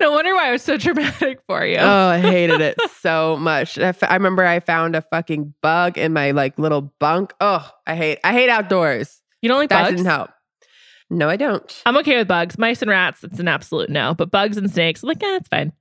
[0.00, 1.78] no wonder why it was so dramatic for you.
[1.78, 3.78] Oh, I hated it so much.
[3.78, 7.32] I, f- I remember I found a fucking bug in my like little bunk.
[7.40, 9.20] Oh, I hate I hate outdoors.
[9.42, 9.90] you don't like That bugs?
[9.96, 10.30] didn't help.
[11.08, 11.82] No, I don't.
[11.86, 12.56] I'm okay with bugs.
[12.58, 14.14] Mice and rats, it's an absolute no.
[14.14, 15.72] But bugs and snakes, I'm like, yeah, it's fine.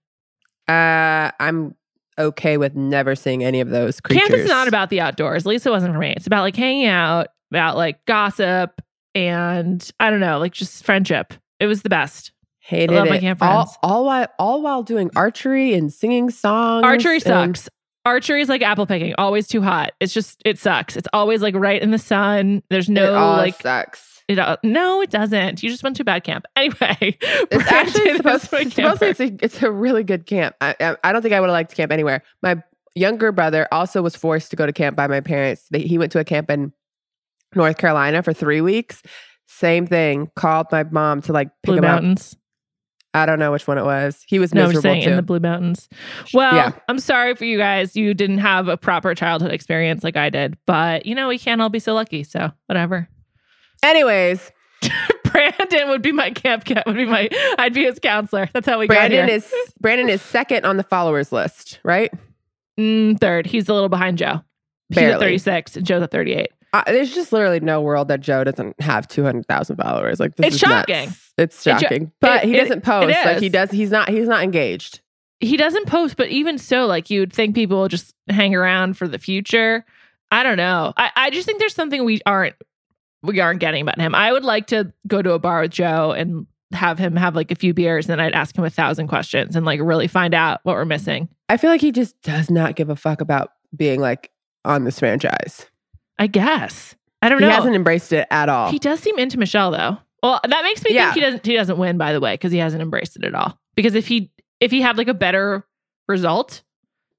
[0.68, 1.76] Uh, I'm
[2.18, 4.28] okay with never seeing any of those creatures.
[4.30, 5.44] Camp is not about the outdoors.
[5.46, 6.14] At least it wasn't for me.
[6.16, 8.82] It's about like hanging out, about like gossip,
[9.16, 11.34] and I don't know, like just friendship.
[11.60, 12.32] It was the best.
[12.70, 13.10] Hated I love it.
[13.12, 13.78] my camp all, friends.
[13.84, 16.84] all while all while doing archery and singing songs.
[16.86, 17.24] Archery and-
[17.58, 17.70] sucks.
[18.06, 19.92] Archery is like apple picking, always too hot.
[20.00, 20.96] It's just it sucks.
[20.96, 22.64] It's always like right in the sun.
[22.70, 24.24] There's no it all like sucks.
[24.30, 25.62] it, uh, no, it doesn't.
[25.62, 26.46] You just went to a bad camp.
[26.56, 29.00] Anyway, It's actually Brandon supposed, is my it's supposed camper.
[29.00, 30.56] to it's a, it's a really good camp.
[30.62, 32.24] I, I, I don't think I would have liked camp anywhere.
[32.42, 32.64] My
[32.96, 35.66] younger brother also was forced to go to camp by my parents.
[35.70, 36.72] They, he went to a camp in
[37.54, 39.04] North Carolina for three weeks.
[39.48, 40.32] Same thing.
[40.36, 42.18] Called my mom to like pick Blue him up.
[43.14, 44.24] I don't know which one it was.
[44.28, 45.10] He was No, I'm miserable saying too.
[45.12, 45.90] in the Blue Mountains.
[46.34, 46.72] Well, Yeah.
[46.88, 47.96] I'm sorry for you guys.
[47.96, 51.60] You didn't have a proper childhood experience like I did, but you know we can't
[51.62, 52.24] all be so lucky.
[52.24, 53.08] So whatever.
[53.84, 54.52] Anyways,
[55.24, 56.86] Brandon would be my camp cat.
[56.86, 57.30] Would be my.
[57.58, 58.50] I'd be his counselor.
[58.54, 59.38] That's how we Brandon got here.
[59.38, 62.12] is Brandon is second on the followers list, right?
[62.80, 63.46] Mm, third.
[63.46, 64.42] He's a little behind Joe.
[64.90, 66.50] He's at 36 Joe's at 38.
[66.72, 70.20] Uh, there's just literally no world that Joe doesn't have 200,000 followers.
[70.20, 71.29] Like this It's is nuts.
[71.40, 71.44] Shocking.
[71.44, 72.12] It's It shocking.
[72.22, 73.08] but it- he it- doesn't post.
[73.26, 75.02] Like he does he's not he's not engaged.
[75.42, 79.08] He doesn't post, but even so, like you'd think people would just hang around for
[79.08, 79.86] the future.
[80.32, 80.94] I don't know.
[80.98, 82.56] I, I just think there's something we aren't
[83.24, 84.14] we aren't getting about him.
[84.16, 87.52] I would like to go to a bar with Joe and have him have like
[87.52, 90.60] a few beers and I'd ask him a thousand questions and like really find out
[90.64, 91.30] what we're missing.
[91.50, 94.30] I feel like he just does not give a fuck about being like
[94.66, 95.66] on this franchise.
[96.20, 96.96] I guess.
[97.22, 97.48] I don't know.
[97.50, 98.72] He hasn't embraced it at all.
[98.72, 99.98] He does seem into Michelle though.
[100.24, 101.06] Well, that makes me Yeah.
[101.14, 103.34] think he doesn't he doesn't win by the way because he hasn't embraced it at
[103.36, 103.60] all.
[103.76, 105.66] Because if he if he had like a better
[106.08, 106.64] result,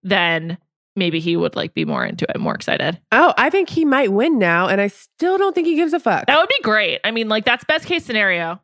[0.03, 0.59] then
[0.97, 3.01] maybe he would like be more into it, more excited.
[3.13, 6.01] oh, I think he might win now, and I still don't think he gives a
[6.01, 6.27] fuck.
[6.27, 7.01] That would be great.
[7.05, 8.61] I mean, like that's best case scenario.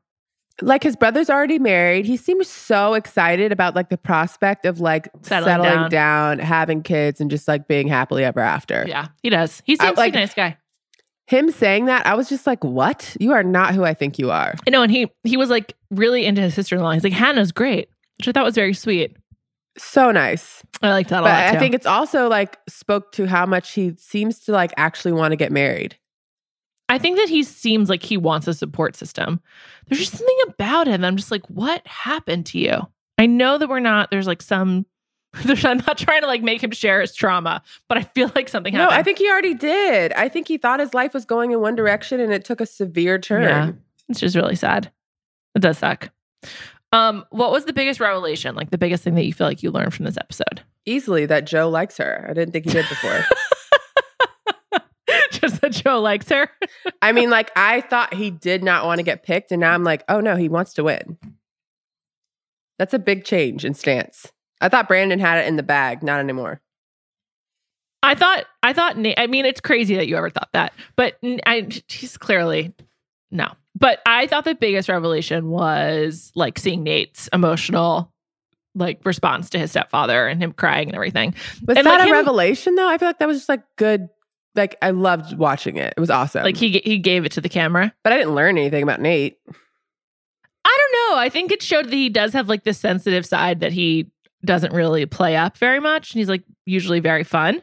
[0.62, 2.07] Like his brother's already married.
[2.07, 5.90] He seems so excited about like the prospect of like Settling settling, down.
[5.90, 6.38] down.
[6.38, 8.85] having kids, and just like being happily ever after.
[8.88, 9.62] Yeah, he does.
[9.66, 10.57] He seems like- like a nice guy.
[11.26, 13.16] Him saying that, I was just like, "What?
[13.18, 15.74] You are not who I think you are." I know, and he he was like
[15.90, 16.92] really into his sister in law.
[16.92, 19.16] He's like Hannah's great, which I thought was very sweet.
[19.78, 20.62] So nice.
[20.82, 21.48] I like that a but lot.
[21.48, 21.58] I too.
[21.58, 25.36] think it's also like spoke to how much he seems to like actually want to
[25.36, 25.96] get married.
[26.88, 29.40] I think that he seems like he wants a support system.
[29.86, 31.04] There's just something about him.
[31.04, 32.80] I'm just like, what happened to you?
[33.18, 34.10] I know that we're not.
[34.10, 34.86] There's like some.
[35.64, 38.72] I'm not trying to like make him share his trauma, but I feel like something
[38.72, 38.90] happened.
[38.90, 38.96] No.
[38.96, 40.12] I think he already did.
[40.12, 42.66] I think he thought his life was going in one direction and it took a
[42.66, 43.42] severe turn.
[43.42, 43.72] Yeah.
[44.09, 44.90] It's just really sad.
[45.55, 46.11] It does suck.
[46.92, 48.55] Um, what was the biggest revelation?
[48.55, 50.62] Like the biggest thing that you feel like you learned from this episode?
[50.85, 52.25] Easily that Joe likes her.
[52.29, 53.20] I didn't think he did before.
[55.31, 56.49] just that Joe likes her.
[57.03, 59.85] I mean, like I thought he did not want to get picked, and now I'm
[59.85, 61.18] like, oh no, he wants to win.
[62.79, 64.33] That's a big change in stance.
[64.61, 66.61] I thought Brandon had it in the bag, not anymore.
[68.03, 71.16] I thought, I thought, I mean, it's crazy that you ever thought that, but
[71.47, 72.73] I, he's clearly
[73.31, 73.49] no.
[73.75, 78.12] But I thought the biggest revelation was like seeing Nate's emotional,
[78.75, 81.35] like response to his stepfather and him crying and everything.
[81.66, 82.88] Was And, that like, a him- revelation though?
[82.88, 84.09] I feel like that was just like good.
[84.55, 85.92] Like I loved watching it.
[85.97, 86.42] It was awesome.
[86.45, 87.92] Like he he gave it to the camera.
[88.03, 89.37] but I didn't learn anything about Nate.
[90.64, 91.19] I don't know.
[91.21, 94.11] I think it showed that he does have like this sensitive side that he
[94.46, 96.12] doesn't really play up very much.
[96.12, 97.62] And he's like usually very fun.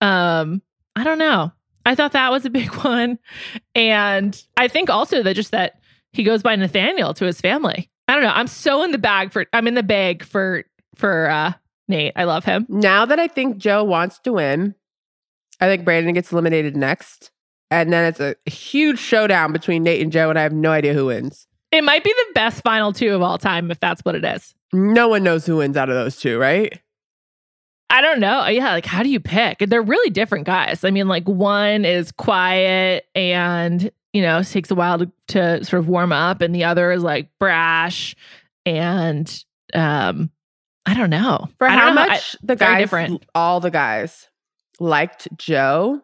[0.00, 0.62] Um,
[0.94, 1.52] I don't know.
[1.84, 3.18] I thought that was a big one.
[3.74, 5.80] And I think also that just that
[6.12, 7.90] he goes by Nathaniel to his family.
[8.08, 8.32] I don't know.
[8.34, 10.64] I'm so in the bag for I'm in the bag for
[10.96, 11.52] for uh
[11.88, 12.12] Nate.
[12.16, 12.66] I love him.
[12.68, 14.74] Now that I think Joe wants to win,
[15.60, 17.30] I think Brandon gets eliminated next.
[17.70, 20.94] And then it's a huge showdown between Nate and Joe, and I have no idea
[20.94, 21.48] who wins.
[21.72, 24.54] It might be the best final two of all time if that's what it is.
[24.76, 26.80] No one knows who wins out of those two, right?
[27.88, 28.46] I don't know.
[28.48, 29.58] Yeah, like how do you pick?
[29.60, 30.84] They're really different guys.
[30.84, 35.80] I mean, like one is quiet and you know takes a while to, to sort
[35.80, 38.14] of warm up, and the other is like brash
[38.64, 40.30] and um,
[40.84, 41.48] I don't know.
[41.58, 43.24] For I how know I- much the very guys, different.
[43.34, 44.28] all the guys
[44.80, 46.02] liked Joe,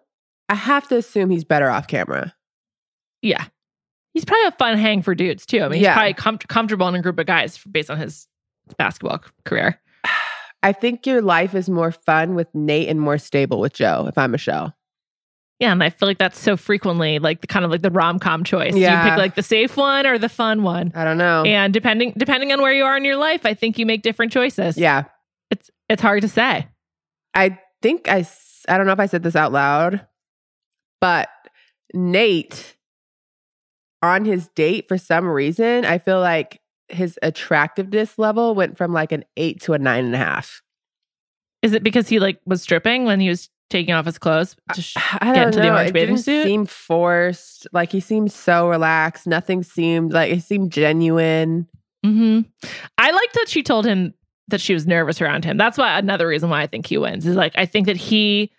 [0.49, 2.33] I have to assume he's better off camera.
[3.23, 3.45] yeah,
[4.15, 5.61] he's probably a fun hang for dudes too.
[5.63, 5.95] I mean, he's Yeah.
[5.95, 8.29] probably com- comfortable in a group of guys based on his
[8.77, 9.81] basketball career.
[10.63, 14.17] I think your life is more fun with Nate and more stable with Joe, if
[14.17, 14.77] I'm Michelle.
[15.59, 18.19] Yeah, and I feel like that's so frequently like the kind of like the rom
[18.19, 18.73] com choice.
[18.73, 20.91] Do you pick like the safe one or the fun one?
[20.95, 21.45] I don't know.
[21.45, 24.33] And depending depending on where you are in your life, I think you make different
[24.33, 24.77] choices.
[24.77, 25.05] yeah.
[25.51, 26.67] It's it's hard to say.
[27.35, 28.27] I think I
[28.69, 30.05] I don't know if I said this out loud,
[31.01, 31.29] but
[31.95, 32.77] Nate
[34.03, 36.61] on his date, for some reason, I feel like
[36.93, 40.63] his attractiveness level went from like an eight to a nine and a half.
[41.63, 44.83] Is it because he like was stripping when he was taking off his clothes to
[44.83, 45.65] sh- I get don't into know.
[45.65, 46.45] the orange it bathing didn't suit?
[46.45, 47.67] seem forced.
[47.73, 49.27] Like he seemed so relaxed.
[49.27, 51.69] Nothing seemed like it seemed genuine.
[52.05, 52.41] hmm
[52.99, 54.15] I liked that she told him
[54.49, 55.57] that she was nervous around him.
[55.57, 58.51] That's why another reason why I think he wins is like I think that he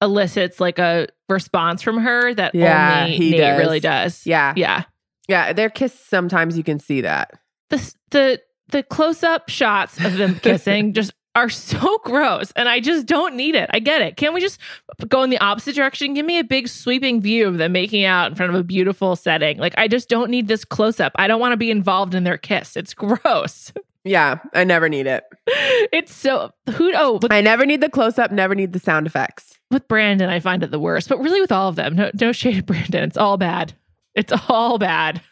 [0.00, 3.58] elicits like a response from her that Yeah, only he Nate does.
[3.58, 4.26] really does.
[4.26, 4.54] Yeah.
[4.56, 4.84] Yeah.
[5.28, 5.52] Yeah.
[5.52, 7.38] Their kiss, sometimes you can see that.
[7.72, 12.80] The the the close up shots of them kissing just are so gross and I
[12.80, 13.70] just don't need it.
[13.72, 14.16] I get it.
[14.16, 14.60] Can't we just
[15.08, 16.12] go in the opposite direction?
[16.12, 19.16] Give me a big sweeping view of them making out in front of a beautiful
[19.16, 19.56] setting.
[19.58, 21.12] Like I just don't need this close up.
[21.16, 22.76] I don't want to be involved in their kiss.
[22.76, 23.72] It's gross.
[24.04, 24.40] Yeah.
[24.52, 25.24] I never need it.
[25.46, 29.06] it's so who oh with, I never need the close up, never need the sound
[29.06, 29.58] effects.
[29.70, 31.96] with Brandon I find it the worst, but really with all of them.
[31.96, 33.04] No no shade at Brandon.
[33.04, 33.72] It's all bad.
[34.14, 35.22] It's all bad.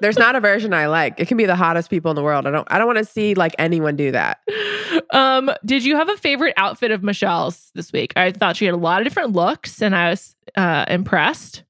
[0.00, 1.18] There's not a version I like.
[1.18, 2.46] It can be the hottest people in the world.
[2.46, 4.38] I don't I don't want to see like anyone do that.
[5.10, 8.12] Um, did you have a favorite outfit of Michelle's this week?
[8.16, 11.64] I thought she had a lot of different looks and I was uh impressed.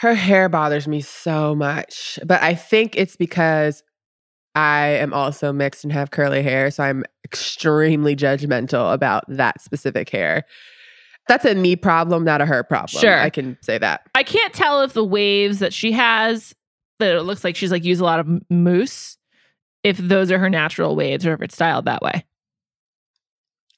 [0.00, 3.82] Her hair bothers me so much, but I think it's because
[4.54, 10.10] I am also mixed and have curly hair, so I'm extremely judgmental about that specific
[10.10, 10.44] hair.
[11.28, 13.00] That's a me problem, not a her problem.
[13.00, 13.18] Sure.
[13.18, 14.02] I can say that.
[14.14, 16.54] I can't tell if the waves that she has
[16.98, 19.16] that it looks like she's like used a lot of mousse,
[19.84, 22.24] if those are her natural waves or if it's styled that way.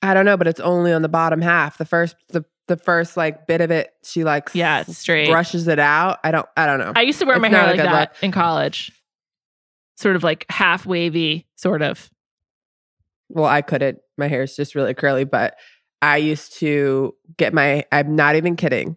[0.03, 1.77] I don't know, but it's only on the bottom half.
[1.79, 5.29] The first the the first like bit of it, she like Yeah, it's straight.
[5.29, 6.19] brushes it out.
[6.25, 6.93] I don't I don't know.
[6.97, 8.23] I used to wear my hair like that look.
[8.23, 8.93] in college.
[9.97, 12.09] Sort of like half wavy, sort of.
[13.29, 13.99] well, I couldn't.
[14.17, 15.57] My hair is just really curly, but
[16.01, 18.97] I used to get my, I'm not even kidding.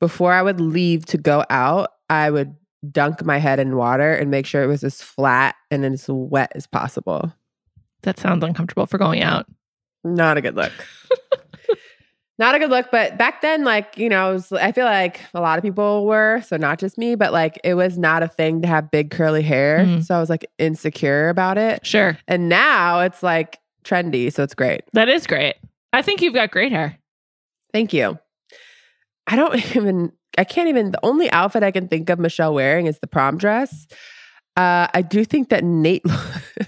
[0.00, 2.56] Before I would leave to go out, I would
[2.92, 6.52] dunk my head in water and make sure it was as flat and as wet
[6.54, 7.32] as possible.
[8.02, 9.46] That sounds uncomfortable for going out.
[10.04, 10.72] Not a good look.
[12.38, 15.40] not a good look, but back then, like, you know, was, I feel like a
[15.40, 18.62] lot of people were, so not just me, but like it was not a thing
[18.62, 19.78] to have big curly hair.
[19.80, 20.04] Mhm.
[20.04, 21.84] So I was like insecure about it.
[21.86, 22.18] Sure.
[22.28, 24.32] And now it's like trendy.
[24.32, 24.82] So it's great.
[24.92, 25.54] That is great.
[25.92, 26.98] I think you've got great hair.
[27.72, 28.18] Thank you.
[29.26, 32.86] I don't even, I can't even, the only outfit I can think of Michelle wearing
[32.86, 33.86] is the prom dress.
[34.56, 36.04] Uh, I do think that Nate,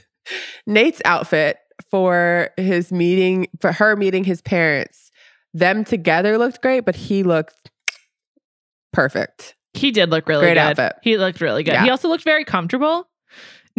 [0.66, 1.56] Nate's outfit
[1.90, 5.10] for his meeting, for her meeting his parents,
[5.54, 7.70] them together looked great, but he looked
[8.92, 9.54] perfect.
[9.74, 10.58] He did look really Great good.
[10.58, 10.96] outfit.
[11.02, 11.72] He looked really good.
[11.74, 11.84] Yeah.
[11.84, 13.08] He also looked very comfortable.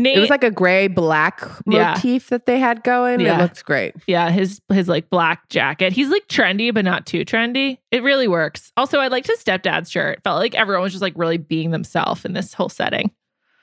[0.02, 1.94] Nate, It was like a gray black Yeah.
[1.96, 3.20] motif that they had going.
[3.20, 3.38] Yeah.
[3.40, 3.96] It looked great.
[4.08, 5.94] yeah, his his like black jacket.
[5.94, 7.78] He's like trendy, but not too trendy.
[7.92, 8.72] It really works.
[8.78, 10.22] Also, I liked his stepdad's shirt.
[10.24, 13.12] Felt like everyone was just like really being themselves in this whole setting.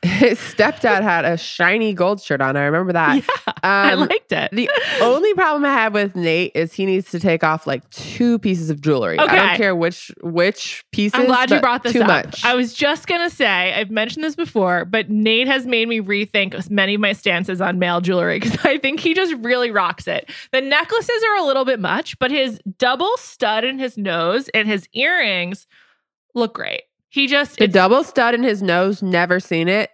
[0.03, 2.57] His stepdad had a shiny gold shirt on.
[2.57, 3.17] I remember that.
[3.17, 4.51] yeah, I Um, liked it.
[4.53, 4.71] The
[5.01, 8.71] only problem I have with Nate is he needs to take off like two pieces
[8.71, 9.19] of jewelry.
[9.19, 11.19] I don't care which which pieces.
[11.19, 12.09] I'm glad you brought this too up.
[12.09, 12.45] much.
[12.45, 16.71] I was just gonna say I've mentioned this before, but Nate has made me rethink
[16.71, 20.31] many of my stances on male jewelry because I think he just really rocks it.
[20.53, 24.69] The necklaces are a little bit much, but his double stud in his nose and
[24.69, 25.67] his earrings
[26.35, 26.83] look great.
[27.09, 29.03] He just the double stud in his nose.
[29.03, 29.91] Never seen it.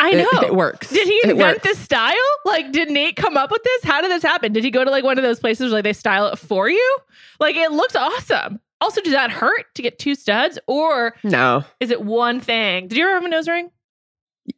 [0.00, 0.90] I know it, works.
[0.90, 2.14] Did he It invent this style?
[2.44, 3.84] Like, did Nate come up with this?
[3.84, 4.52] How did this happen?
[4.52, 6.96] Did he go to like one of those places where they style it for you?
[7.40, 8.60] Like, it looks awesome.
[8.80, 12.86] Also, does that hurt to get two studs, or No, is it one thing?
[12.88, 13.70] Did you ever have a nose ring?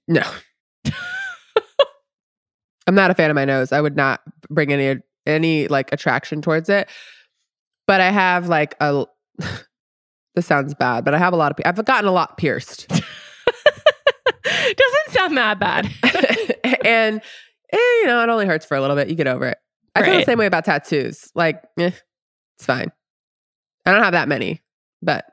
[0.09, 0.22] no.
[2.86, 3.72] I'm not a fan of my nose.
[3.72, 6.88] I would not bring any any like attraction towards it.
[7.86, 9.07] But I have like a.
[10.35, 11.59] this sounds bad, but I have a lot of.
[11.64, 12.89] I've gotten a lot pierced.
[14.45, 15.87] Doesn't sound that bad.
[16.85, 17.20] and
[17.72, 19.09] eh, you know, it only hurts for a little bit.
[19.09, 19.59] You get over it.
[19.95, 21.31] I feel the same way about tattoos.
[21.35, 21.91] Like, eh,
[22.57, 22.91] it's fine.
[23.85, 24.62] I don't have that many,
[25.03, 25.24] but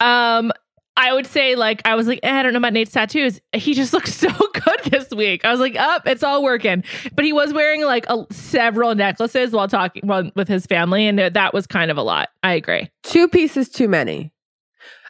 [0.00, 0.52] Um,
[0.96, 3.40] I would say like I was like, eh, I don't know about Nate's tattoos.
[3.54, 5.44] He just looks so good this week.
[5.44, 6.84] I was like, up, it's all working.
[7.14, 11.18] But he was wearing like a, several necklaces while talking while, with his family, and
[11.18, 12.30] that was kind of a lot.
[12.42, 12.90] I agree.
[13.04, 14.32] two pieces too many.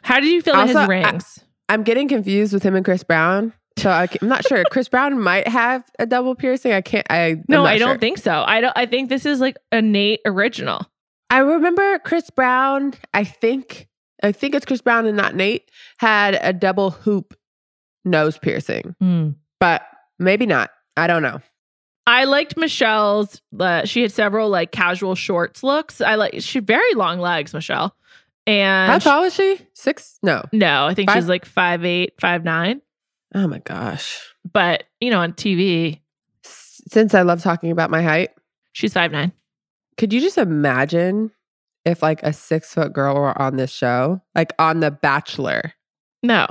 [0.01, 1.39] How did you feel Also, his rings?
[1.69, 3.53] I'm getting confused with him and Chris Brown.
[3.77, 4.63] So I, am not sure.
[4.69, 6.73] Chris Brown might have a double piercing.
[6.73, 7.07] I can't.
[7.09, 8.43] I no, I don't think so.
[8.45, 8.73] I don't.
[8.75, 10.85] I think this is like a Nate original.
[11.29, 12.93] I remember Chris Brown.
[13.13, 13.87] I think
[14.21, 17.33] I think it's Chris Brown and not Nate, had a double hoop
[18.03, 18.95] nose piercing,
[19.59, 19.83] but
[20.19, 20.71] maybe not.
[20.97, 21.39] I don't know.
[22.05, 23.41] I liked Michelle's.
[23.57, 26.01] Uh, she had several like casual shorts looks.
[26.01, 27.95] I like she very long legs, Michelle.
[28.47, 29.59] And How tall is she?
[29.73, 30.17] Six?
[30.23, 30.43] No.
[30.51, 31.17] No, I think Five?
[31.23, 32.81] she's like five eight, five nine.
[33.35, 34.19] Oh my gosh.
[34.51, 35.99] But you know, on TV,
[36.43, 38.31] Since I love talking about my height,
[38.73, 39.31] she's five nine.
[39.97, 41.31] could you just imagine
[41.85, 45.73] if like a six foot girl were on this show, like on The Bachelor?
[46.23, 46.47] No,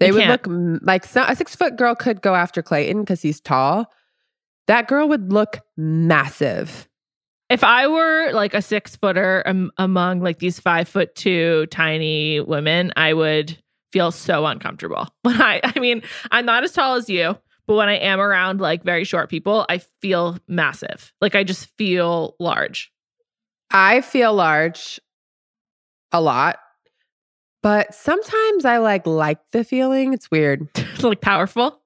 [0.00, 0.46] They would can't.
[0.46, 3.90] look like so, a six foot girl could go after Clayton because he's tall.
[4.66, 6.88] That girl would look massive.
[7.50, 12.40] If I were like a six footer um, among like these five foot two tiny
[12.40, 13.58] women, I would
[13.92, 15.08] feel so uncomfortable.
[15.22, 17.36] When I, I mean, I'm not as tall as you,
[17.66, 21.12] but when I am around like very short people, I feel massive.
[21.20, 22.92] Like I just feel large.
[23.70, 25.00] I feel large
[26.12, 26.58] a lot,
[27.62, 30.12] but sometimes I like like the feeling.
[30.12, 30.68] It's weird.
[31.02, 31.79] like powerful.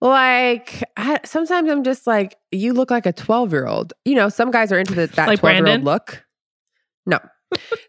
[0.00, 3.92] Like I, sometimes I'm just like, you look like a 12 year old.
[4.04, 6.24] You know, some guys are into the, that Like 12 year old look.
[7.06, 7.18] No,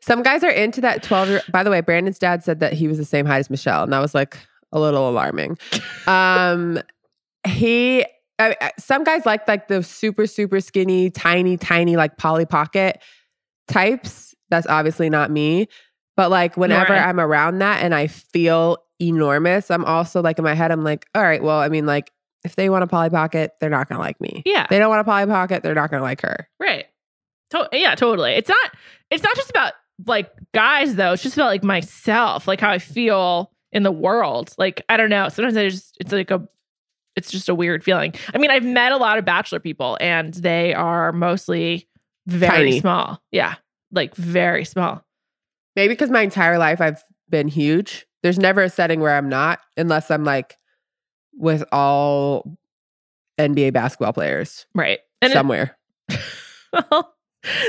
[0.01, 1.41] some guys are into that 12 year.
[1.51, 3.93] By the way, Brandon's dad said that he was the same height as Michelle, and
[3.93, 4.37] that was like
[4.71, 5.57] a little alarming.
[6.07, 6.79] Um,
[7.47, 8.03] he,
[8.39, 13.01] I, I- some guys like like the super super skinny, tiny, tiny like Polly Pocket
[13.67, 14.33] types.
[14.49, 15.67] That's obviously not me.
[16.17, 17.05] But like whenever Right.
[17.07, 21.05] I'm around that and I feel enormous, I'm also like in my head, I'm like,
[21.15, 22.11] all right, well, I mean, like
[22.43, 24.43] if they want a Polly Pocket, they're not gonna like me.
[24.45, 24.67] Yeah.
[24.69, 26.47] They don't want a Polly Pocket, they're not gonna like her.
[26.59, 26.85] Right.
[27.51, 28.31] To- yeah, totally.
[28.31, 28.71] It's not
[29.09, 29.73] it's not just about
[30.05, 31.13] like guys though.
[31.13, 34.53] It's just about like myself, like how I feel in the world.
[34.57, 35.29] Like I don't know.
[35.29, 36.47] Sometimes I just it's like a
[37.15, 38.13] it's just a weird feeling.
[38.33, 41.87] I mean, I've met a lot of bachelor people and they are mostly
[42.27, 42.79] very Tiny.
[42.79, 43.21] small.
[43.31, 43.55] Yeah.
[43.91, 45.03] Like very small.
[45.75, 48.05] Maybe because my entire life I've been huge.
[48.23, 50.57] There's never a setting where I'm not, unless I'm like
[51.33, 52.57] with all
[53.39, 54.99] NBA basketball players Right.
[55.21, 55.77] And it- somewhere.
[56.73, 57.13] well,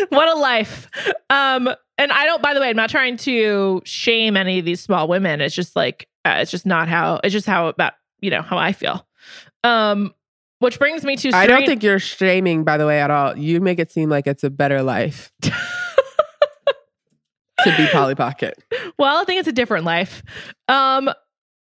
[0.08, 0.88] what a life.
[1.28, 4.80] Um, and I don't, by the way, I'm not trying to shame any of these
[4.80, 5.40] small women.
[5.40, 8.58] It's just like, uh, it's just not how, it's just how about, you know, how
[8.58, 9.06] I feel.
[9.62, 10.14] Um,
[10.58, 13.36] which brings me to, I don't think you're shaming, by the way, at all.
[13.38, 15.32] You make it seem like it's a better life
[17.64, 18.62] to be Polly Pocket.
[18.98, 20.22] well, I think it's a different life.
[20.68, 21.10] Um,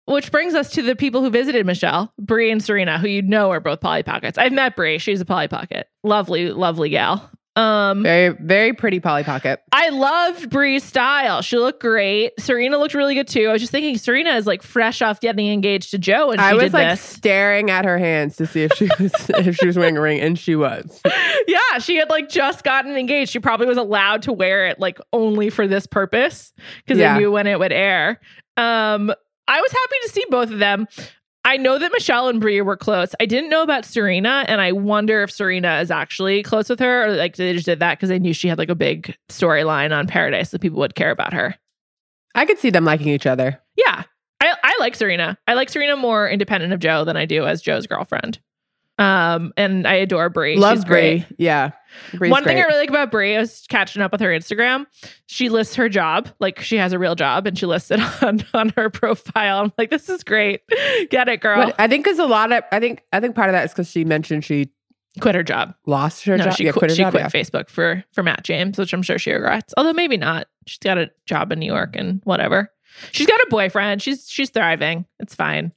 [0.06, 3.50] which brings us to the people who visited Michelle, Brie and Serena, who you know
[3.50, 4.38] are both Polly Pockets.
[4.38, 4.98] I've met Brie.
[4.98, 5.88] She's a Polly Pocket.
[6.04, 7.28] Lovely, lovely gal.
[7.56, 9.62] Um, Very, very pretty Polly Pocket.
[9.72, 11.40] I loved Brie's style.
[11.40, 12.32] She looked great.
[12.38, 13.48] Serena looked really good too.
[13.48, 16.52] I was just thinking Serena is like fresh off getting engaged to Joe, and I
[16.52, 17.00] was did like this.
[17.00, 20.20] staring at her hands to see if she was if she was wearing a ring,
[20.20, 21.00] and she was.
[21.48, 23.32] yeah, she had like just gotten engaged.
[23.32, 26.52] She probably was allowed to wear it like only for this purpose
[26.84, 27.14] because Yeah.
[27.14, 28.20] they knew when it would air.
[28.58, 29.10] Um,
[29.48, 30.88] I was happy to see both of them.
[31.46, 33.14] I know that Michelle and Brie were close.
[33.20, 37.04] I didn't know about Serena, and I wonder if Serena is actually close with her,
[37.04, 39.96] or like they just did that because they knew she had like a big storyline
[39.96, 41.54] on Paradise that people would care about her.
[42.34, 43.62] I could see them liking each other.
[43.76, 44.02] Yeah.
[44.40, 45.38] I, I like Serena.
[45.46, 48.40] I like Serena more independent of Joe than I do as Joe's girlfriend.
[48.98, 50.56] Um, and I adore Brie.
[50.56, 51.28] Love She's great.
[51.28, 51.36] Brie.
[51.38, 51.72] Yeah.
[52.14, 54.86] Brie's One thing I really like about Brie, I was catching up with her Instagram.
[55.26, 58.44] She lists her job, like she has a real job, and she lists it on,
[58.54, 59.58] on her profile.
[59.58, 60.62] I'm like, this is great.
[61.10, 61.66] Get it, girl.
[61.66, 63.72] But I think because a lot of I think I think part of that is
[63.72, 64.70] because she mentioned she
[65.20, 65.74] quit her job.
[65.86, 66.54] lost her no, job.
[66.54, 66.90] she yeah, quit.
[66.90, 67.28] her she job, quit yeah.
[67.28, 69.74] Facebook for for Matt James, which I'm sure she regrets.
[69.76, 70.46] Although maybe not.
[70.66, 72.72] She's got a job in New York and whatever.
[73.12, 74.02] She's got a boyfriend.
[74.02, 75.06] She's she's thriving.
[75.20, 75.72] It's fine.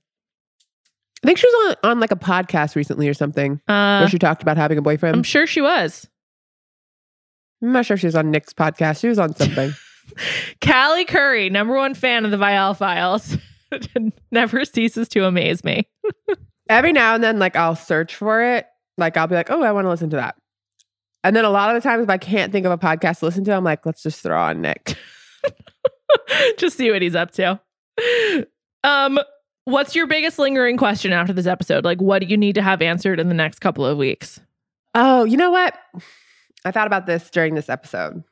[1.23, 4.19] I think she was on, on like a podcast recently or something Uh, where she
[4.19, 5.15] talked about having a boyfriend.
[5.15, 6.07] I'm sure she was.
[7.61, 9.01] I'm not sure if she was on Nick's podcast.
[9.01, 9.73] She was on something.
[10.65, 13.37] Callie Curry, number one fan of the Viall Files,
[14.31, 15.87] never ceases to amaze me.
[16.69, 18.65] Every now and then, like I'll search for it.
[18.97, 20.35] Like I'll be like, oh, I want to listen to that.
[21.23, 23.25] And then a lot of the times, if I can't think of a podcast to
[23.25, 24.95] listen to, I'm like, let's just throw on Nick.
[26.57, 27.59] Just see what he's up to.
[28.83, 29.19] Um,
[29.69, 31.85] what's your biggest lingering question after this episode?
[31.85, 34.39] Like, what do you need to have answered in the next couple of weeks?
[34.95, 35.77] Oh, you know what?
[36.65, 38.23] I thought about this during this episode.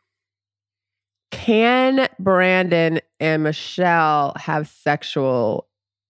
[1.31, 5.67] Can Brandon and Michelle have sexual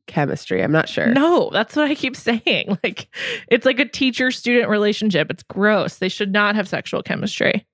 [0.08, 0.64] chemistry?
[0.64, 1.08] I'm not sure.
[1.08, 2.78] No, that's what I keep saying.
[2.84, 3.08] Like,
[3.50, 5.30] it's like a teacher student relationship.
[5.30, 5.98] It's gross.
[5.98, 7.66] They should not have sexual chemistry.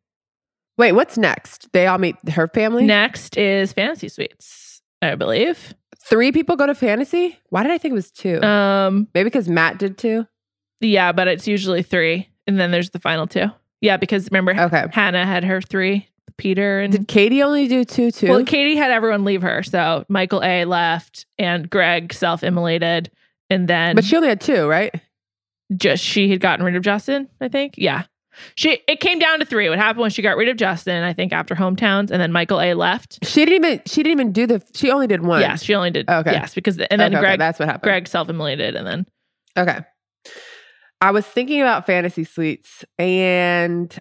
[0.78, 1.72] Wait, what's next?
[1.72, 2.84] They all meet her family?
[2.84, 5.76] Next is fantasy suites, I believe.
[6.10, 7.38] Three people go to fantasy?
[7.50, 8.42] Why did I think it was two?
[8.42, 10.28] Um, Maybe because Matt did too?
[10.82, 13.46] yeah, but it's usually three, and then there's the final two.
[13.82, 14.86] Yeah, because remember Okay.
[14.92, 18.28] Hannah had her three Peter and Did Katie only do two too?
[18.30, 19.62] well, Katie had everyone leave her.
[19.64, 23.10] So Michael A left and Greg self-immolated,
[23.50, 24.94] and then but she only had two, right?
[25.76, 27.30] just she had gotten rid of Justin.
[27.42, 28.04] I think, yeah.
[28.56, 29.70] She it came down to three.
[29.70, 31.04] What happened when she got rid of Justin.
[31.04, 33.20] I think after hometowns, and then Michael A left.
[33.26, 33.82] She didn't even.
[33.86, 34.62] She didn't even do the.
[34.74, 35.42] She only did one.
[35.42, 36.10] Yes, she only did.
[36.10, 36.32] Okay.
[36.32, 37.84] Yes, because and then Okay, okay, Greg that's what happened.
[37.84, 39.06] Greg self-immolated, and then
[39.58, 39.80] Okay.
[41.02, 43.94] I was thinking about fantasy suites, and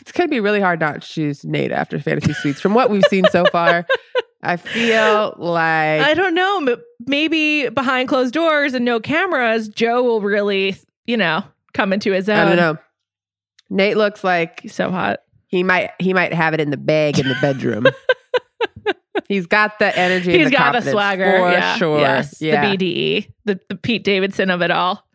[0.00, 2.60] it's going to be really hard not to choose Nate after fantasy suites.
[2.60, 3.84] From what we've seen so far,
[4.42, 6.58] I feel like I don't know.
[6.72, 10.76] m- Maybe behind closed doors and no cameras, Joe will really,
[11.06, 11.42] you know,
[11.74, 12.38] come into his own.
[12.38, 12.78] I don't know.
[13.74, 15.20] Nate looks like so hot.
[15.48, 17.86] he might he might have it in the bag in the bedroom.
[19.28, 20.36] He's got the energy.
[20.36, 21.24] He's the got the swagger.
[21.24, 21.98] for yeah, sure.
[22.00, 22.74] Yes, yeah.
[22.74, 25.06] the BDE, the, the Pete Davidson of it all.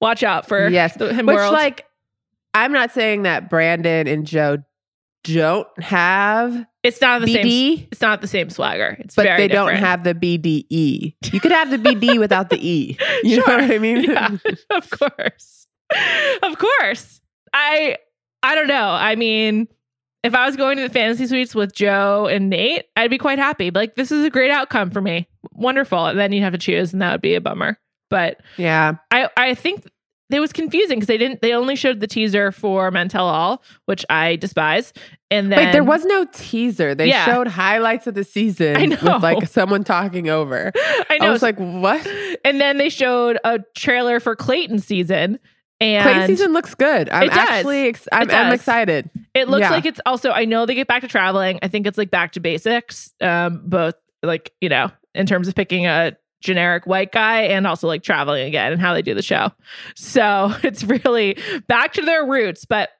[0.00, 1.52] Watch out for Yes, the, him Which world.
[1.52, 1.86] like
[2.52, 4.58] I'm not saying that Brandon and Joe
[5.22, 7.46] don't have it's not the same.
[7.46, 8.96] BD, It's not the same swagger.
[9.00, 11.14] It's but they don't have the BDE.
[11.32, 12.98] You could have the BD without the E.
[13.22, 13.48] You Sure.
[13.48, 14.04] know what I mean?
[14.04, 14.36] Yeah,
[14.70, 15.66] of course,
[16.42, 17.20] of course.
[17.54, 17.96] I
[18.42, 18.88] I don't know.
[18.90, 19.68] I mean,
[20.22, 23.38] if I was going to the fantasy suites with Joe and Nate, I'd be quite
[23.38, 23.70] happy.
[23.70, 25.28] Like, this is a great outcome for me.
[25.52, 26.06] Wonderful.
[26.06, 27.78] And then you'd have to choose, and that would be a bummer.
[28.10, 28.94] But yeah.
[29.10, 29.86] I I think
[30.30, 31.42] it was confusing because they didn't.
[31.42, 34.92] They only showed the teaser for Men Tell All, which I despise.
[35.30, 36.94] And then Wait, there was no teaser.
[36.94, 37.24] They Yeah.
[37.24, 38.96] showed highlights of the season I know.
[39.02, 40.72] with like someone talking over.
[40.76, 41.30] I I, know.
[41.32, 42.04] was like, what?
[42.44, 45.38] and then they showed a trailer for Clayton season.
[45.80, 47.10] And Clay season looks good.
[47.10, 49.10] I'm actually ex- I'm, It I'm excited.
[49.34, 49.70] It looks Yeah.
[49.70, 50.30] like it's also.
[50.30, 51.58] I know they get back to traveling.
[51.62, 53.12] I think it's like back to basics.
[53.20, 57.86] Um, both like you know, in terms of picking a generic white guy and also
[57.86, 59.50] like traveling again and how they do the show.
[59.96, 62.90] So it's really back to their roots, but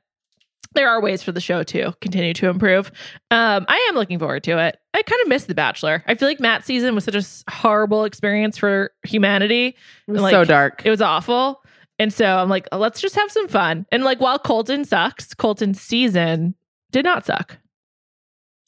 [0.75, 2.91] there are ways for the show to continue to improve.
[3.31, 4.77] Um, I am looking forward to it.
[4.93, 6.03] I kind of miss The Bachelor.
[6.09, 9.77] I feel like Matt's season was such a horrible experience for humanity.
[10.09, 10.83] It was Like, so dark.
[10.85, 11.63] It was awful.
[11.99, 13.87] And so I'm like, oh, let's just have some fun.
[13.93, 16.55] And like, while Colton sucks, Colton's season
[16.91, 17.59] did not suck.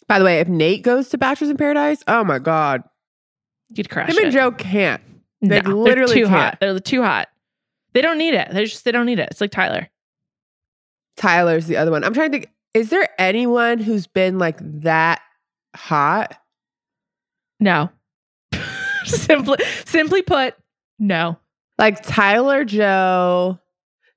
[0.09, 2.85] By the way, if Nate goes to Bachelors in Paradise, oh my god,
[3.70, 4.24] You'd crush him it.
[4.24, 5.03] and Joe can't.
[5.43, 6.51] they No, literally they're too can't.
[6.51, 6.59] hot.
[6.61, 7.29] They're too hot.
[7.95, 8.49] They don't need it.
[8.53, 9.29] They just they don't need it.
[9.33, 9.89] It's like Tyler.
[11.16, 12.05] Tyler's the other one.
[12.05, 12.39] I'm trying to.
[12.41, 15.20] think, Is there anyone who's been like that
[15.74, 16.39] hot?
[17.59, 17.91] No.
[19.05, 20.55] simply simply put,
[21.01, 21.39] no.
[21.79, 23.59] Like Tyler, Joe.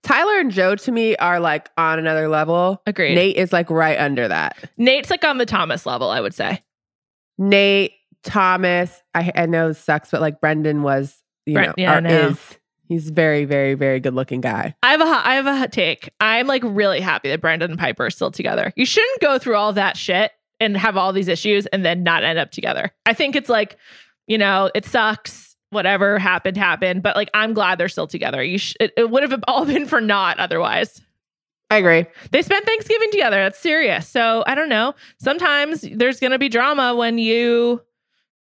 [0.04, 2.82] Tyler and Joe to me are like on another level.
[2.88, 3.16] Agreed.
[3.16, 4.58] Nate is like right under that.
[4.78, 6.64] Nate's like on the Thomas level, I would say.
[7.38, 7.94] Nate,
[8.24, 11.98] Thomas, I, I know this sucks, but like Brendan was, you Bren- know, yeah, I
[11.98, 12.28] or know.
[12.30, 12.58] is.
[12.88, 14.74] He's very, very, very good looking guy.
[14.82, 16.10] I have a I have a hot take.
[16.20, 18.74] I'm like really happy that Brendan and Pieper are still together.
[18.76, 22.24] You shouldn't go through all that shit and have all these issues and then not
[22.24, 22.90] end up together.
[23.06, 23.78] I think it's like,
[24.26, 25.49] you know, it sucks.
[25.72, 27.04] Whatever happened, happened.
[27.04, 28.44] But like, I'm glad they're still together.
[28.44, 31.02] You, sh- it, it would have all been for naught otherwise.
[31.72, 32.06] I agree.
[32.32, 33.38] They spent Thanksgiving together.
[33.38, 34.08] That's serious.
[34.08, 34.96] So I don't know.
[35.20, 37.82] Sometimes there's going to be drama when you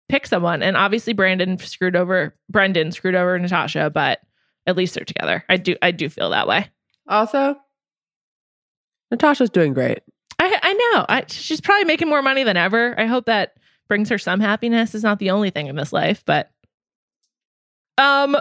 [0.08, 4.22] pick someone, and obviously Brandon screwed over Brendan screwed over Natasha, but
[4.66, 5.44] at least they're together.
[5.50, 5.76] I do.
[5.82, 6.70] I do feel that way.
[7.10, 7.58] Also,
[9.12, 10.00] Natasha's doing great.
[10.40, 11.06] I I know.
[11.10, 12.98] I, she's probably making more money than ever.
[12.98, 13.56] I hope that
[13.90, 14.96] brings her some happiness.
[14.96, 16.50] It's not the only thing in this life, but
[17.98, 18.38] um,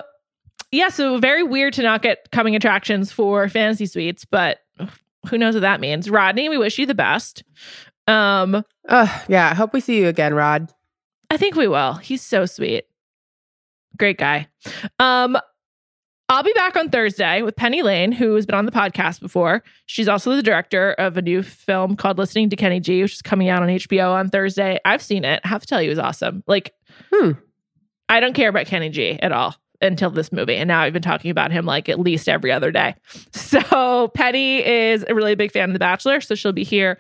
[0.73, 0.89] yeah.
[0.89, 4.59] So very weird to not get coming attractions for fantasy suites, but
[5.29, 6.11] who knows what that means?
[6.11, 7.43] Rodney, we wish you the best.
[8.07, 10.73] Um, Uh, yeah, I hope we see you again, Rod.
[11.31, 11.95] I think we will.
[11.95, 12.85] He's so sweet.
[13.99, 14.47] Great guy.
[15.01, 15.37] Um,
[16.29, 19.63] I'll be back on Thursday with Penny Lane, who has been on the podcast before.
[19.87, 23.23] She's also the director of a new film called Listening to Kenny G, which is
[23.23, 24.79] coming out on HBO on Thursday.
[24.85, 25.41] I've seen it.
[25.45, 26.43] I have to tell you, it was awesome.
[26.47, 26.73] Like,
[27.13, 27.33] Hmm.
[28.09, 30.57] I don't care about Kenny G at all until this movie.
[30.57, 32.95] And now I've been talking about him like at least every other day.
[33.33, 36.21] So Penny is a really big fan of The Bachelor.
[36.21, 36.99] So she'll be here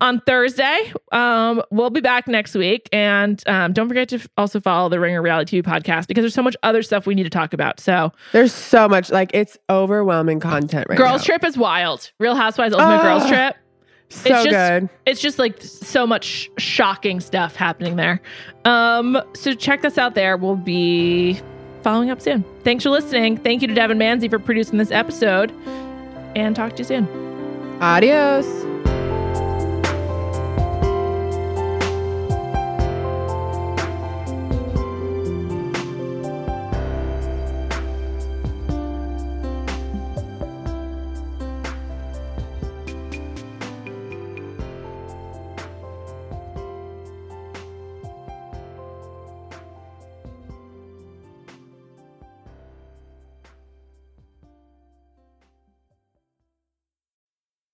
[0.00, 0.92] on Thursday.
[1.12, 2.88] Um, we'll be back next week.
[2.92, 6.34] And um, don't forget to f- also follow the Ringer Reality TV podcast because there's
[6.34, 7.78] so much other stuff we need to talk about.
[7.80, 11.24] So There's so much, like, it's overwhelming content right Girls now.
[11.26, 12.10] Trip is wild.
[12.18, 13.02] Real Housewives Ultimate Ah.
[13.02, 13.56] Girls Trip.
[14.14, 14.88] So just- good.
[15.06, 18.20] It's just like so much shocking stuff happening there.
[18.64, 20.36] Um, so check us out there.
[20.36, 21.40] We'll be
[21.82, 22.44] following up soon.
[22.62, 23.36] Thanks for listening.
[23.36, 25.52] Thank you to Devin Manzi for producing this episode.
[26.36, 27.08] And talk to you soon.
[27.80, 28.46] Adios.